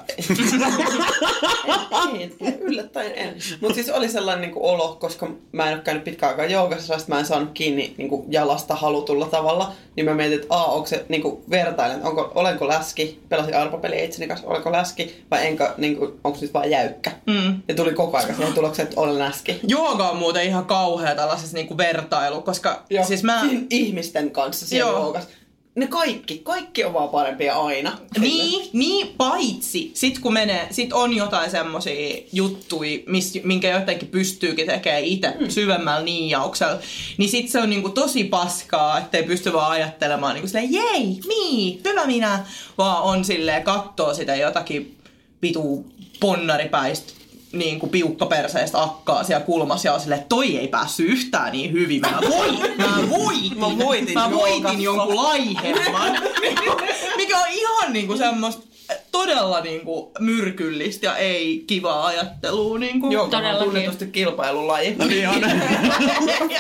[2.21, 3.37] ei, yllättäen en.
[3.61, 6.95] Mutta siis oli sellainen niin kuin olo, koska mä en ole käynyt pitkään aikaa joogassa,
[6.95, 10.87] ja mä en saanut kiinni niin kuin jalasta halutulla tavalla, niin mä mietin, että onko
[10.87, 15.75] se niin kuin vertailen, onko, olenko läski, pelasin arpapeliä itseni kanssa, olenko läski, vai enkä,
[15.77, 17.13] niin kuin, onko se nyt vaan jäykkä.
[17.27, 17.63] Mm.
[17.69, 19.61] Ja tuli koko ajan siihen tulokseen, että olen läski.
[19.69, 23.05] Jooga on muuten ihan kauhea tällaisessa niinku vertailu, koska Joo.
[23.05, 23.41] siis mä...
[23.41, 25.01] Siinä ihmisten kanssa siellä Joo.
[25.01, 25.29] joogassa.
[25.75, 27.99] Ne kaikki, kaikki on vaan parempia aina.
[28.19, 34.67] Niin, niin, paitsi sit kun menee, sit on jotain semmosia juttuja, mis, minkä jotenkin pystyykin
[34.67, 35.51] tekemään itse mm.
[35.51, 36.79] syvemmällä niijauksella,
[37.19, 41.81] niin sit se on niinku tosi paskaa, ettei pysty vaan ajattelemaan niinku silleen, jei, mii,
[41.89, 42.47] hyvä minä,
[42.79, 44.97] vaan on silleen kattoo sitä jotakin
[45.43, 45.87] vitu
[46.21, 47.20] ponnaripäistä
[47.53, 51.73] niin kuin piukkaperseestä akkaa siellä kulmassa ja on silleen, että toi ei päässyt yhtään niin
[51.73, 52.01] hyvin.
[52.01, 53.59] Mä voin, mä voitin.
[53.59, 56.13] Mä voitin Mä voitin jonkun laihemman.
[57.17, 58.70] mikä on ihan niinku semmoista
[59.13, 62.79] todella niinku myrkyllistä ja ei kivaa ajattelua.
[62.79, 63.13] Niinku.
[63.13, 64.95] Jooga on tunnetusti kilpailulaji.
[64.95, 65.41] No niin on.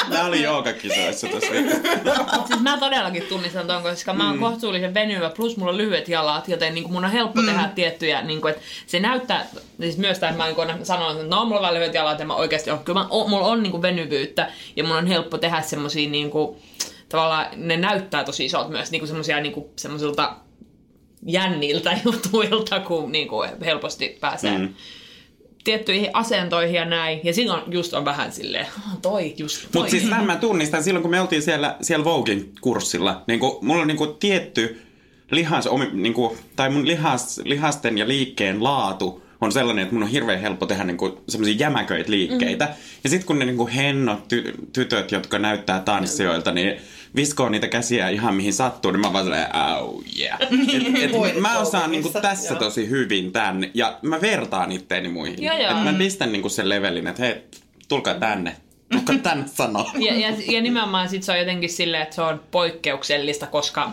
[0.09, 1.49] Mä olin joogakisoissa tässä.
[2.47, 4.41] Siis mä todellakin tunnistan ton, koska mä oon Mm.
[4.41, 7.47] kohtuullisen venyvä, plus mulla on lyhyet jalat, joten niin mun on helppo mm.
[7.47, 9.47] tehdä tiettyjä, niin kuin, että se näyttää,
[9.81, 12.27] siis myös tämä, että mä niin sanon, että no, mulla on vähän lyhyet jalat ja
[12.27, 15.39] mä oikeasti on, kyllä mä, o, mulla on niin kuin venyvyyttä ja mun on helppo
[15.39, 16.57] tehdä semmosia niin kuin,
[17.09, 20.37] tavallaan ne näyttää tosi isolta myös niin kuin semmosia niin kuin, semmosilta
[21.27, 24.69] jänniltä jutuilta, kun niin kuin helposti pääsee mm.
[25.65, 27.21] tiettyihin asentoihin ja näin.
[27.25, 29.69] Ja silloin just on vähän silleen, "Ah, toi just toi.
[29.75, 33.23] Mutta siis tämän mä tunnistan silloin, kun me oltiin siellä, siellä Vogin kurssilla.
[33.27, 34.83] Niin kun, mulla on niin kun tietty
[35.31, 40.03] lihas, omi, niin kun, tai mun lihas, lihasten ja liikkeen laatu on sellainen, että mun
[40.03, 40.99] on hirveän helppo tehdä niin
[41.29, 42.65] semmoisia jämäköitä liikkeitä.
[42.65, 42.71] Mm.
[43.05, 46.77] Ja sitten kun ne niin hennot ty, tytöt, jotka näyttää tanssijoilta, niin
[47.17, 50.41] viskoo niitä käsiä ihan mihin sattuu, niin mä vaan silleen, au yeah.
[51.03, 52.59] Et, et mä osaan niin Vogissa, tässä joo.
[52.59, 55.43] tosi hyvin tän, ja mä vertaan itteeni muihin.
[55.43, 55.71] Joo, joo.
[55.71, 57.35] Et mä pistän niin sen levelin, että hei,
[57.89, 58.57] tulkaa tänne.
[58.93, 59.91] Tulkaa tänne sanoa.
[59.99, 63.91] Ja, ja, ja nimenomaan sit se on jotenkin silleen, että se on poikkeuksellista, koska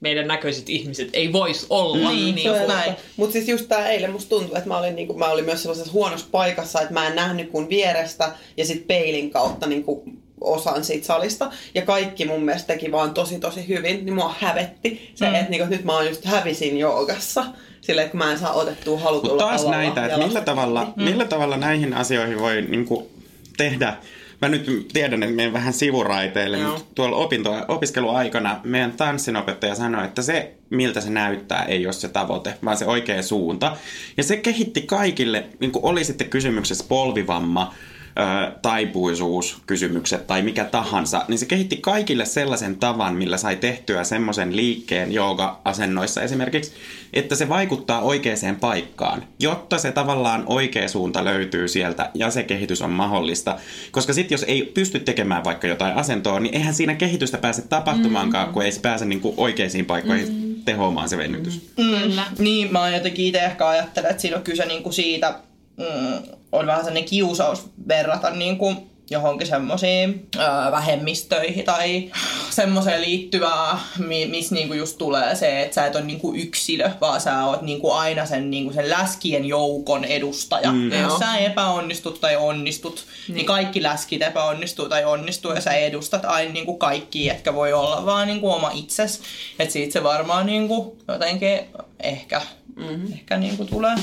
[0.00, 2.10] meidän näköiset ihmiset ei vois olla.
[2.10, 2.94] Niin, niin, kuin- näin.
[3.16, 5.92] Mutta siis just tää eilen musta tuntui, että mä olin, niinku, mä olin myös sellaisessa
[5.92, 10.04] huonossa paikassa, että mä en nähnyt kuin vierestä ja sit peilin kautta niinku,
[10.40, 11.50] osan siitä salista.
[11.74, 15.34] Ja kaikki mun mielestä teki vaan tosi tosi hyvin, niin mua hävetti se, mm.
[15.34, 17.44] että niinku, nyt mä oon just hävisin joogassa.
[17.80, 21.04] Silleen, että mä en saa otettua halutulla Mutta taas alalla näitä, että millä tavalla, kiinni.
[21.04, 23.10] millä tavalla näihin asioihin voi niinku
[23.56, 23.96] tehdä.
[24.42, 26.70] Mä nyt tiedän, että menen vähän sivuraiteille, Joo.
[26.70, 32.08] mutta tuolla opinto, opiskeluaikana meidän tanssinopettaja sanoi, että se, miltä se näyttää, ei ole se
[32.08, 33.76] tavoite, vaan se oikea suunta.
[34.16, 37.74] Ja se kehitti kaikille, niin kuin oli sitten kysymyksessä polvivamma,
[38.20, 44.04] ö, taipuisuus, kysymykset tai mikä tahansa, niin se kehitti kaikille sellaisen tavan, millä sai tehtyä
[44.04, 46.72] semmoisen liikkeen jooga-asennoissa esimerkiksi,
[47.12, 52.82] että se vaikuttaa oikeaan paikkaan, jotta se tavallaan oikea suunta löytyy sieltä ja se kehitys
[52.82, 53.58] on mahdollista.
[53.90, 58.48] Koska sitten jos ei pysty tekemään vaikka jotain asentoa, niin eihän siinä kehitystä pääse tapahtumaankaan,
[58.48, 58.52] mm.
[58.52, 60.54] kun ei se pääse niinku oikeisiin paikkoihin mm.
[60.64, 61.72] tehoamaan se venytys.
[61.76, 62.24] Kyllä.
[62.38, 65.34] Niin, mä jotenkin itse ehkä ajattelen, että siinä on kyse niinku siitä,
[65.76, 72.10] mm, on vähän sellainen kiusaus verrata niinku johonkin semmoisiin öö, vähemmistöihin tai
[72.50, 77.20] semmoiseen liittyvää, mi- missä niinku just tulee se, että sä et ole niinku yksilö, vaan
[77.20, 80.72] sä oot niinku aina sen, niinku sen läskien joukon edustaja.
[80.72, 83.36] Mm, ja jos sä epäonnistut tai onnistut, niin.
[83.36, 88.06] niin kaikki läskit epäonnistuu tai onnistuu ja sä edustat aina niinku kaikki, etkä voi olla
[88.06, 89.22] vaan niinku oma itses.
[89.58, 91.60] Että siitä se varmaan niinku jotenkin
[92.00, 92.42] ehkä,
[92.76, 93.12] mm-hmm.
[93.12, 93.94] ehkä niinku tulee.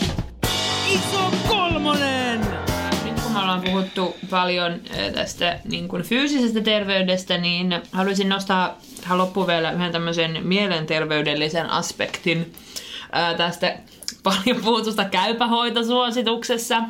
[0.93, 2.66] Iso kolmonen!
[3.47, 9.71] Ollaan puhuttu paljon eh, tästä niin kuin fyysisestä terveydestä, niin haluaisin nostaa tähän loppuun vielä
[9.71, 12.53] yhden tämmöisen mielenterveydellisen aspektin
[13.37, 13.77] tästä
[14.23, 16.83] paljon puhutusta käypähoitosuosituksessa.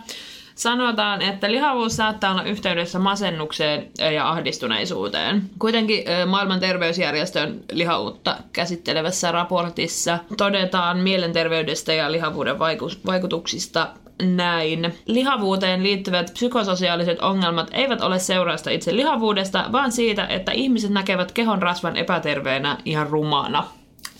[0.56, 5.42] Sanotaan, että lihavuus saattaa olla yhteydessä masennukseen ja ahdistuneisuuteen.
[5.60, 13.88] Kuitenkin ö, maailman terveysjärjestön lihavuutta käsittelevässä raportissa todetaan mielenterveydestä ja lihavuuden vaiku- vaikutuksista
[14.22, 14.94] näin.
[15.06, 21.62] Lihavuuteen liittyvät psykososiaaliset ongelmat eivät ole seurausta itse lihavuudesta, vaan siitä, että ihmiset näkevät kehon
[21.62, 23.68] rasvan epäterveenä ihan rumana.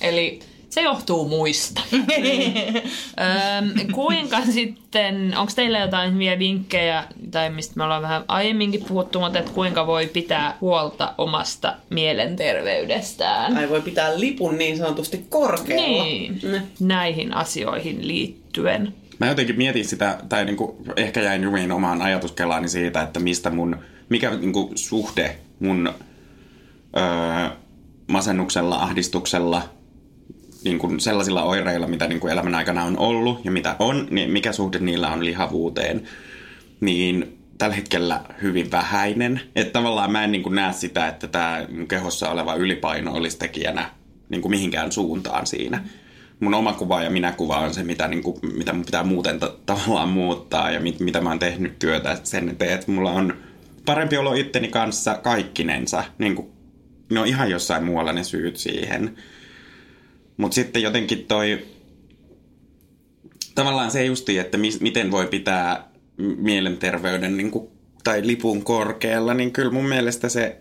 [0.02, 0.40] Eli
[0.70, 1.82] se johtuu muista.
[1.94, 9.20] Öm, kuinka sitten, onko teillä jotain vielä vinkkejä, tai mistä me ollaan vähän aiemminkin puhuttu,
[9.20, 13.58] mutta että kuinka voi pitää huolta omasta mielenterveydestään?
[13.58, 16.04] Ai voi pitää lipun niin sanotusti korkealla.
[16.04, 16.40] Niin,
[16.80, 18.94] näihin asioihin liittyen.
[19.20, 23.78] Mä jotenkin mietin sitä, tai niinku, ehkä jäin jumiin omaan ajatuskelaani siitä, että mistä mun,
[24.10, 25.94] mikä niinku, suhde mun
[26.98, 27.50] öö,
[28.08, 29.70] masennuksella, ahdistuksella,
[30.64, 34.32] niin kuin sellaisilla oireilla, mitä niin kuin elämän aikana on ollut ja mitä on, niin
[34.32, 36.04] mikä suhde niillä on lihavuuteen,
[36.80, 39.42] niin tällä hetkellä hyvin vähäinen.
[39.56, 43.90] Että tavallaan mä en niin kuin näe sitä, että tämä kehossa oleva ylipaino olisi tekijänä
[44.30, 45.84] niin kuin mihinkään suuntaan siinä.
[46.40, 49.40] Mun oma kuva ja minä kuva on se, mitä, niin kuin, mitä mun pitää muuten
[49.40, 53.38] ta- tavallaan muuttaa ja mit, mitä mä oon tehnyt työtä sen eteen, että mulla on
[53.86, 56.04] parempi olo itteni kanssa kaikkinensa.
[56.18, 56.48] Niin kuin,
[57.12, 59.18] ne on ihan jossain muualla ne syyt siihen.
[60.38, 61.66] Mutta sitten jotenkin toi,
[63.56, 67.68] tavallaan se justi, että mis, miten voi pitää mielenterveyden niin kuin,
[68.04, 70.58] tai lipun korkealla, niin kyllä mun mielestä se,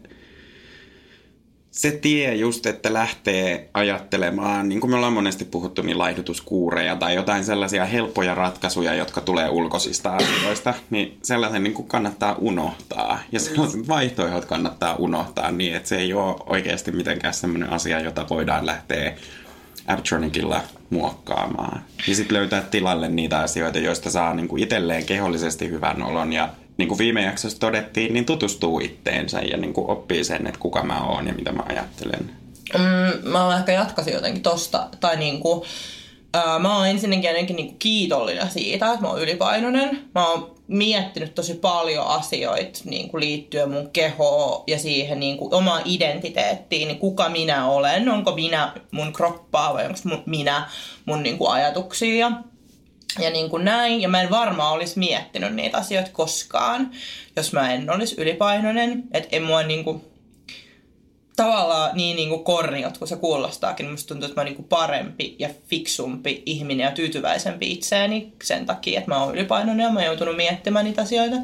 [1.76, 7.14] se tie just, että lähtee ajattelemaan, niin kuin me ollaan monesti puhuttu, niin laihdutuskuureja tai
[7.14, 13.18] jotain sellaisia helppoja ratkaisuja, jotka tulee ulkoisista asioista, niin sellaisen niin kuin kannattaa unohtaa.
[13.32, 18.26] Ja sellaiset vaihtoehdot kannattaa unohtaa niin, että se ei ole oikeasti mitenkään sellainen asia, jota
[18.30, 19.12] voidaan lähteä
[19.86, 20.60] Abtronicilla
[20.90, 21.84] muokkaamaan.
[22.08, 26.48] Ja sitten löytää tilalle niitä asioita, joista saa niin kuin itselleen kehollisesti hyvän olon ja
[26.76, 30.82] niin kuin viime jaksossa todettiin, niin tutustuu itteensä ja niin kuin oppii sen, että kuka
[30.82, 32.30] mä oon ja mitä mä ajattelen.
[32.74, 35.66] Mm, mä ehkä jatkaisin jotenkin tosta, tai niinku,
[36.34, 39.98] ää, mä oon ensinnäkin jotenkin niinku kiitollinen siitä, että mä oon ylipainoinen.
[40.14, 46.88] Mä oon miettinyt tosi paljon asioita niinku liittyen mun kehoon ja siihen niinku omaan identiteettiin,
[46.88, 50.68] niin kuka minä olen, onko minä mun kroppaa vai onko minä
[51.04, 52.32] mun niinku ajatuksia.
[53.18, 56.90] Ja niin kuin näin, ja mä en varmaan olisi miettinyt niitä asioita koskaan,
[57.36, 59.02] jos mä en olisi ylipainoinen.
[59.12, 60.04] Että ei mua niin kuin,
[61.36, 64.68] tavallaan niin, niin kuin korniot, kun se kuulostaakin, musta tuntuu, että mä oon niin kuin
[64.68, 69.98] parempi ja fiksumpi ihminen ja tyytyväisempi itseäni sen takia, että mä oon ylipainoinen ja mä
[69.98, 71.36] oon joutunut miettimään niitä asioita.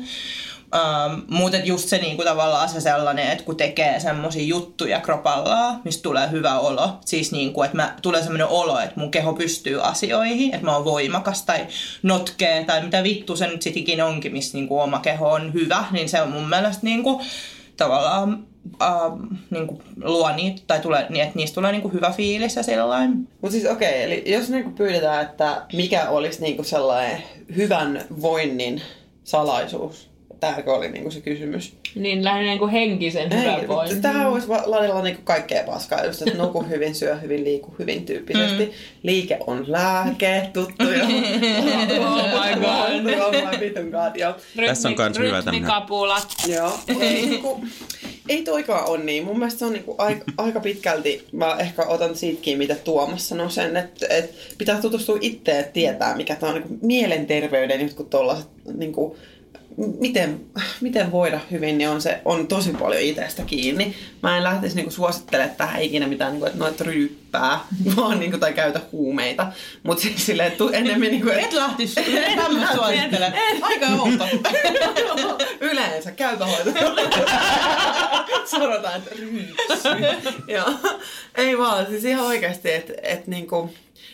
[0.73, 6.03] Um, mutta just se niinku tavallaan se sellainen, että kun tekee semmoisia juttuja kropallaan, mistä
[6.03, 6.99] tulee hyvä olo.
[7.05, 10.85] Siis niinku, että mä, tulee semmoinen olo, että mun keho pystyy asioihin, että mä oon
[10.85, 11.66] voimakas tai
[12.03, 15.85] notkee tai mitä vittu se nyt sit ikinä onkin, missä niinku oma keho on hyvä.
[15.91, 17.20] Niin se on mun mielestä niinku,
[17.77, 19.20] tavallaan uh,
[19.51, 23.29] niinku, luo niitä, tai tulee, niin, että niistä tulee niinku hyvä fiilis ja sellainen.
[23.41, 27.23] Mutta siis okei, okay, eli jos niinku pyydetään, että mikä olisi niinku sellainen
[27.57, 28.83] hyvän voinnin
[29.25, 30.12] salaisuus,
[30.43, 31.74] tämäkö oli niinku se kysymys?
[31.95, 34.03] Niin lähinnä niin kuin henkisen hyvinvoinnin.
[34.03, 38.07] Tähän voisi va- ladella niinku kaikkea paskaa, just että nuku hyvin, syö hyvin, liiku hyvin
[38.07, 38.64] tyyppisesti.
[38.64, 38.70] Mm.
[39.03, 41.05] Liike on lääke, tuttu jo.
[42.03, 43.20] Oh my god.
[43.20, 44.34] Oh my vitun god, joo.
[44.66, 46.26] Tässä on kans hyvä tämmönen- Rytmikapulat.
[46.47, 47.64] Joo, ei, niinku,
[48.28, 49.24] ei toikaan on niin.
[49.24, 53.51] Mun mielestä se on niinku aika, aika pitkälti, mä ehkä otan siitäkin, mitä Tuomas sanoi
[53.51, 58.47] sen, että, että pitää tutustua itse ja tietää, mikä tämä on niinku mielenterveyden jotkut tollaset,
[58.74, 59.16] niinku,
[59.77, 60.41] miten,
[60.81, 63.95] miten voida hyvin, niin on, se, on tosi paljon itsestä kiinni.
[64.23, 67.61] Mä en lähtisi niinku suosittelemaan tähän ikinä mitään, niinku, että noit ryyppää,
[67.97, 69.53] vaan, niinku, tai käytä huumeita.
[69.83, 71.11] Mutta siis silleen, että enemmän...
[71.11, 73.33] Niinku, et, Et lähtis, et tämmöistä suosittele.
[73.62, 74.29] Aika outo.
[75.70, 76.70] Yleensä käypähoito.
[78.45, 79.55] Sanotaan, että ryyppy.
[80.49, 80.70] Joo.
[81.35, 83.70] Ei vaan, siis ihan oikeasti, että et niinku,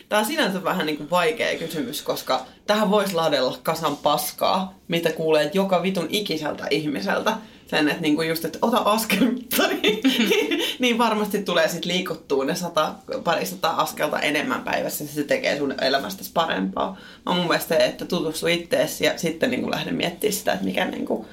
[0.09, 5.51] Tämä on sinänsä vähän niinku vaikea kysymys, koska tähän voisi ladella kasan paskaa, mitä kuulee
[5.53, 7.33] joka vitun ikiseltä ihmiseltä.
[7.67, 9.47] Sen, että niinku just, että ota askel, niin,
[10.29, 12.93] niin, niin varmasti tulee sit liikuttua ne sata,
[13.23, 16.97] parisata askelta enemmän päivässä, se tekee sun elämästäsi parempaa.
[17.25, 21.25] Mä mun mielestä että tutustu itteesi ja sitten niinku lähde miettimään sitä, että mikä niinku,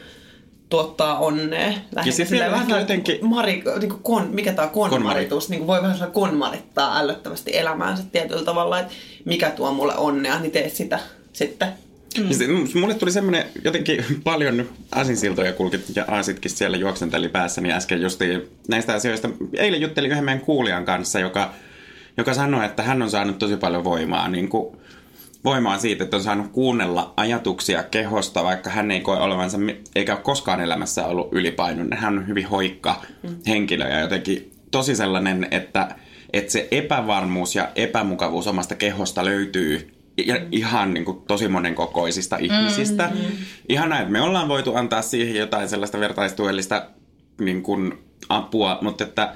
[0.69, 1.73] tuottaa onnea.
[1.95, 5.67] Lähde sit silleen vielä vähän jotenkin- Mari, niin kuin kon, mikä tämä konmaritus, niin kuin
[5.67, 8.93] voi vähän konmarittaa ällöttävästi elämäänsä tietyllä tavalla, että
[9.25, 10.99] mikä tuo mulle onnea, niin tee sitä
[11.33, 11.69] sitten.
[12.19, 12.81] Mm.
[12.81, 18.95] Mulle tuli semmoinen jotenkin paljon asinsiltoja kulkit ja aasitkin siellä juoksenteli päässäni äsken justiin näistä
[18.95, 19.29] asioista.
[19.57, 21.53] Eilen juttelin yhden meidän kuulijan kanssa, joka,
[22.17, 24.77] joka sanoi, että hän on saanut tosi paljon voimaa, niin kuin,
[25.45, 29.59] voimaa siitä, että on saanut kuunnella ajatuksia kehosta, vaikka hän ei koe olevansa,
[29.95, 31.99] eikä ole koskaan elämässä ollut ylipainoinen.
[31.99, 33.03] Hän on hyvin hoikka
[33.47, 35.89] henkilö ja jotenkin tosi sellainen, että,
[36.32, 39.93] että se epävarmuus ja epämukavuus omasta kehosta löytyy
[40.26, 43.11] ja ihan niin kuin, tosi monen kokoisista ihmisistä.
[43.12, 43.32] Mm, mm.
[43.68, 46.87] Ihanaa, että me ollaan voitu antaa siihen jotain sellaista vertaistuellista
[47.41, 47.95] niin kuin,
[48.28, 49.34] apua, mutta että,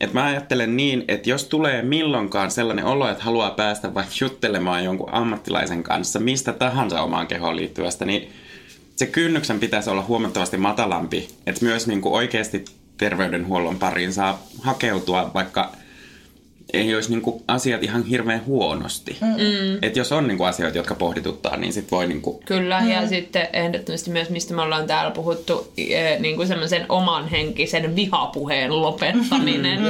[0.00, 4.84] että mä ajattelen niin, että jos tulee milloinkaan sellainen olo, että haluaa päästä vaikka juttelemaan
[4.84, 8.32] jonkun ammattilaisen kanssa mistä tahansa omaan kehoon liittyvästä, niin
[8.96, 12.64] se kynnyksen pitäisi olla huomattavasti matalampi, että myös niin kuin oikeasti
[12.96, 15.72] terveydenhuollon pariin saa hakeutua, vaikka
[16.72, 19.16] ei olisi niinku asiat ihan hirveän huonosti.
[19.20, 19.78] Mm.
[19.82, 22.42] Et jos on niinku asioita, jotka pohdituttaa, niin sit voi niinku...
[22.44, 22.90] Kyllä, mm.
[22.90, 27.96] ja sitten ehdottomasti myös, mistä me ollaan täällä puhuttu, eh, niin kuin semmoisen oman henkisen
[27.96, 29.80] vihapuheen lopettaminen.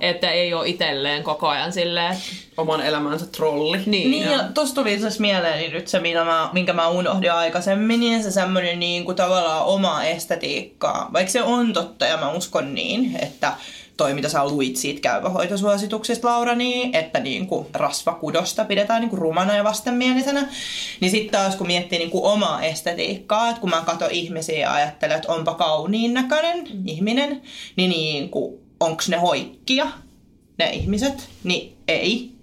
[0.00, 2.16] että ei ole itselleen koko ajan silleen,
[2.56, 3.78] Oman elämänsä trolli.
[3.86, 7.32] niin, Niin, ja tossa tuli itse asiassa mieleeni nyt se, mitä mä, minkä mä unohdin
[7.32, 11.10] aikaisemmin, niin se semmoinen niin kuin tavallaan oma estetiikkaa.
[11.12, 13.52] Vaikka se on totta, ja mä uskon niin, että
[13.96, 19.20] toi, mitä sä luit siitä käypähoitosuosituksista, Laura, niin, että niin kuin rasvakudosta pidetään niin kuin
[19.20, 20.48] rumana ja vastenmielisenä.
[21.00, 24.72] Niin sitten taas, kun miettii niin kuin omaa estetiikkaa, että kun mä katson ihmisiä ja
[24.72, 26.82] ajattelen, että onpa kauniin näköinen mm.
[26.86, 27.42] ihminen,
[27.76, 29.86] niin, niin kuin, onks ne hoikkia,
[30.58, 32.36] ne ihmiset, niin ei.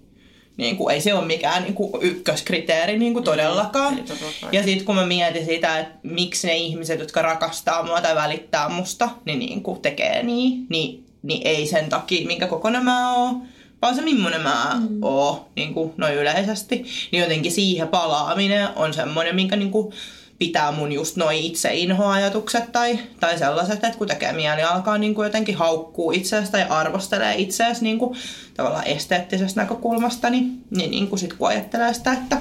[0.56, 3.96] Niin kuin, ei se ole mikään niin kuin, ykköskriteeri niin kuin todellakaan.
[3.96, 4.52] todellakaan.
[4.54, 8.68] Ja sitten kun mä mietin sitä, että miksi ne ihmiset, jotka rakastaa mua tai välittää
[8.68, 13.42] musta, niin, niin kuin tekee niin, niin niin ei sen takia, minkä kokoinen mä oon,
[13.82, 14.98] vaan se millainen mä mm.
[15.02, 16.84] oon niin kuin noin yleisesti.
[17.12, 19.94] Niin jotenkin siihen palaaminen on semmoinen, minkä niin kuin
[20.38, 25.26] pitää mun just noin itseinhoajatukset tai, tai sellaiset, että kun tekee mieli alkaa niin kuin
[25.26, 28.18] jotenkin haukkuu itseäsi tai arvostelee itseäsi niin kuin
[28.54, 32.36] tavallaan esteettisestä näkökulmasta, niin, niin, niin kuin sit kun ajattelee sitä, että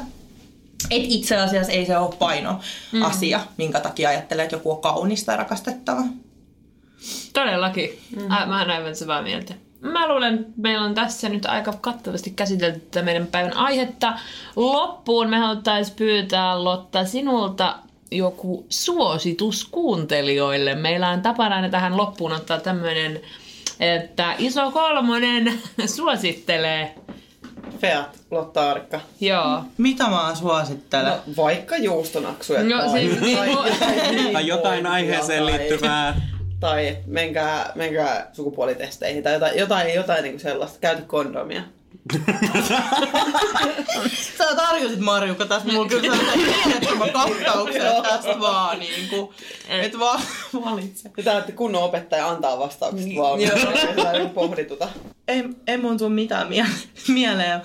[0.91, 2.59] et itse asiassa ei se ole paino
[3.03, 3.43] asia, mm.
[3.57, 6.01] minkä takia ajattelee, että joku on kaunista ja rakastettava.
[7.33, 7.99] Todellakin.
[8.15, 8.31] Mm.
[8.31, 9.53] Ä, mä oon aivan samaa mieltä.
[9.81, 14.13] Mä luulen, että meillä on tässä nyt aika kattavasti käsitelty tätä meidän päivän aihetta.
[14.55, 17.75] Loppuun me haluttaisiin pyytää Lotta sinulta
[18.11, 20.75] joku suositus kuuntelijoille.
[20.75, 23.21] Meillä on tapana aina tähän loppuun ottaa tämmöinen,
[23.79, 25.53] että iso kolmonen
[25.95, 26.95] suosittelee.
[27.81, 28.99] Feat, Lotta Arikka.
[29.21, 29.61] Joo.
[29.77, 31.05] Mitä mä suosittelen?
[31.05, 36.21] No, vaikka juustonaksuja No, tai, siis tai, niinku- jotain, Tai jotain aiheeseen tai- liittyvää.
[36.63, 40.79] Tai menkää, menkää sukupuolitesteihin tai jotain, jotain, jotain niin sellaista.
[40.79, 41.61] Käytä kondomia.
[44.37, 49.33] Sä tarjosit Marjukka tässä mulla kyllä sellaisen kattauksen tästä vaan niinku,
[49.69, 50.21] et vaan
[50.65, 51.11] valitse.
[51.17, 53.41] Ja tää, että kunnon opettaja antaa vastaukset vaan.
[53.41, 53.57] Joo.
[53.95, 54.13] Joo.
[54.13, 54.89] Ei pohdituta.
[55.27, 56.65] Ei, ei mun tuu mitään mie-
[57.07, 57.61] mieleen.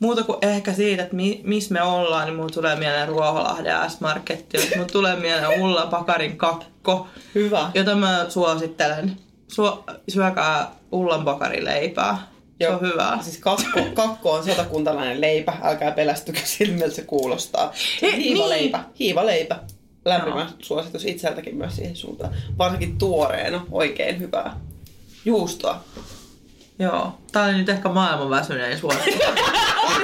[0.00, 4.58] Muuta kuin ehkä siitä, että mi- missä me ollaan, niin mulla tulee mieleen Ruoholahden S-Marketti.
[4.76, 7.70] Mulla tulee mieleen Ulla Pakarin kakko, Hyvä.
[7.74, 9.16] jota mä suosittelen.
[9.48, 12.18] Suo- syökää Ullan Pakarin leipää.
[12.60, 13.22] Se on hyvää.
[13.22, 15.52] Siis kakko, kakko on satakuntalainen leipä.
[15.62, 17.72] Älkää pelästykö siltä, se kuulostaa.
[18.00, 18.78] Se Ei, hiivaleipä.
[18.78, 18.86] niin.
[19.00, 19.58] Hiivaleipä.
[20.04, 22.34] Lämpimä suositus itseltäkin myös siihen suuntaan.
[22.58, 23.66] Varsinkin tuoreena.
[23.70, 24.56] Oikein hyvää.
[25.24, 25.84] Juustoa.
[26.78, 27.18] Joo.
[27.32, 29.20] Tää oli nyt ehkä maailman väsynein suositus.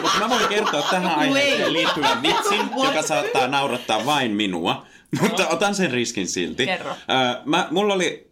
[0.03, 4.87] Mutta mä voin kertoa tähän aiheeseen liittyvän vitsin, joka saattaa naurattaa vain minua.
[5.21, 6.67] Mutta otan sen riskin silti.
[6.67, 6.91] Kerro.
[6.91, 8.29] Öö, mä, mulla oli,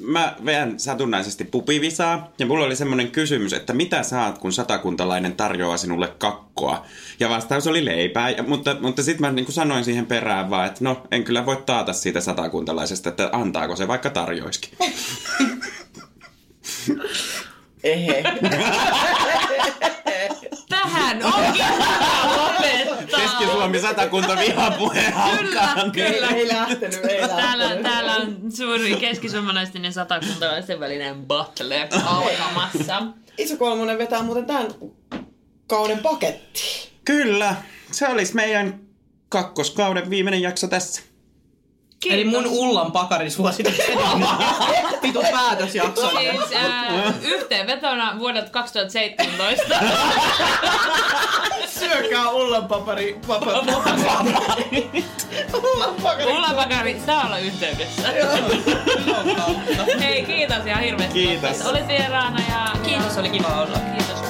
[0.00, 5.76] mä veän satunnaisesti pupivisaa, ja mulla oli semmoinen kysymys, että mitä saat, kun satakuntalainen tarjoaa
[5.76, 6.86] sinulle kakkoa?
[7.20, 10.66] Ja vastaus oli leipää, ja, mutta, mutta sitten mä niin kuin sanoin siihen perään vaan,
[10.66, 14.78] että no, en kyllä voi taata siitä satakuntalaisesta, että antaako se vaikka tarjoiskin.
[17.84, 18.22] Ehe.
[20.68, 23.20] Tähän onkin hyvä lopettaa.
[23.20, 25.90] Keski-Suomi satakunta vihapuheen alkaa.
[25.92, 26.26] Kyllä.
[26.28, 27.82] ei lähtenyt, ei Täällä, lähtenyt.
[27.82, 33.02] täällä on suuri keskisuomalaisten ja satakuntalaisten välinen battle alkamassa.
[33.38, 34.66] Iso kolmonen vetää muuten tämän
[35.66, 36.62] kauden paketti.
[37.04, 37.54] Kyllä,
[37.90, 38.80] se olisi meidän
[39.28, 41.02] kakkoskauden viimeinen jakso tässä.
[42.10, 43.74] Eli mun Ullan Pakarin suositus.
[45.02, 46.10] Vitu päätösjakso.
[46.10, 49.74] Siis äh, yhteenvetona vuodelta 2017.
[51.78, 53.18] Syökää Ullan papari.
[53.26, 54.90] Papa, Ullan papari.
[56.26, 58.08] Ulla Pakari saa olla yhteydessä.
[60.00, 61.14] Hei, kiitos ihan hirveästi.
[61.14, 61.66] Kiitos.
[61.66, 63.78] Olit vieraana ja Kiitos, oli kiva olla.
[63.78, 64.23] kiitos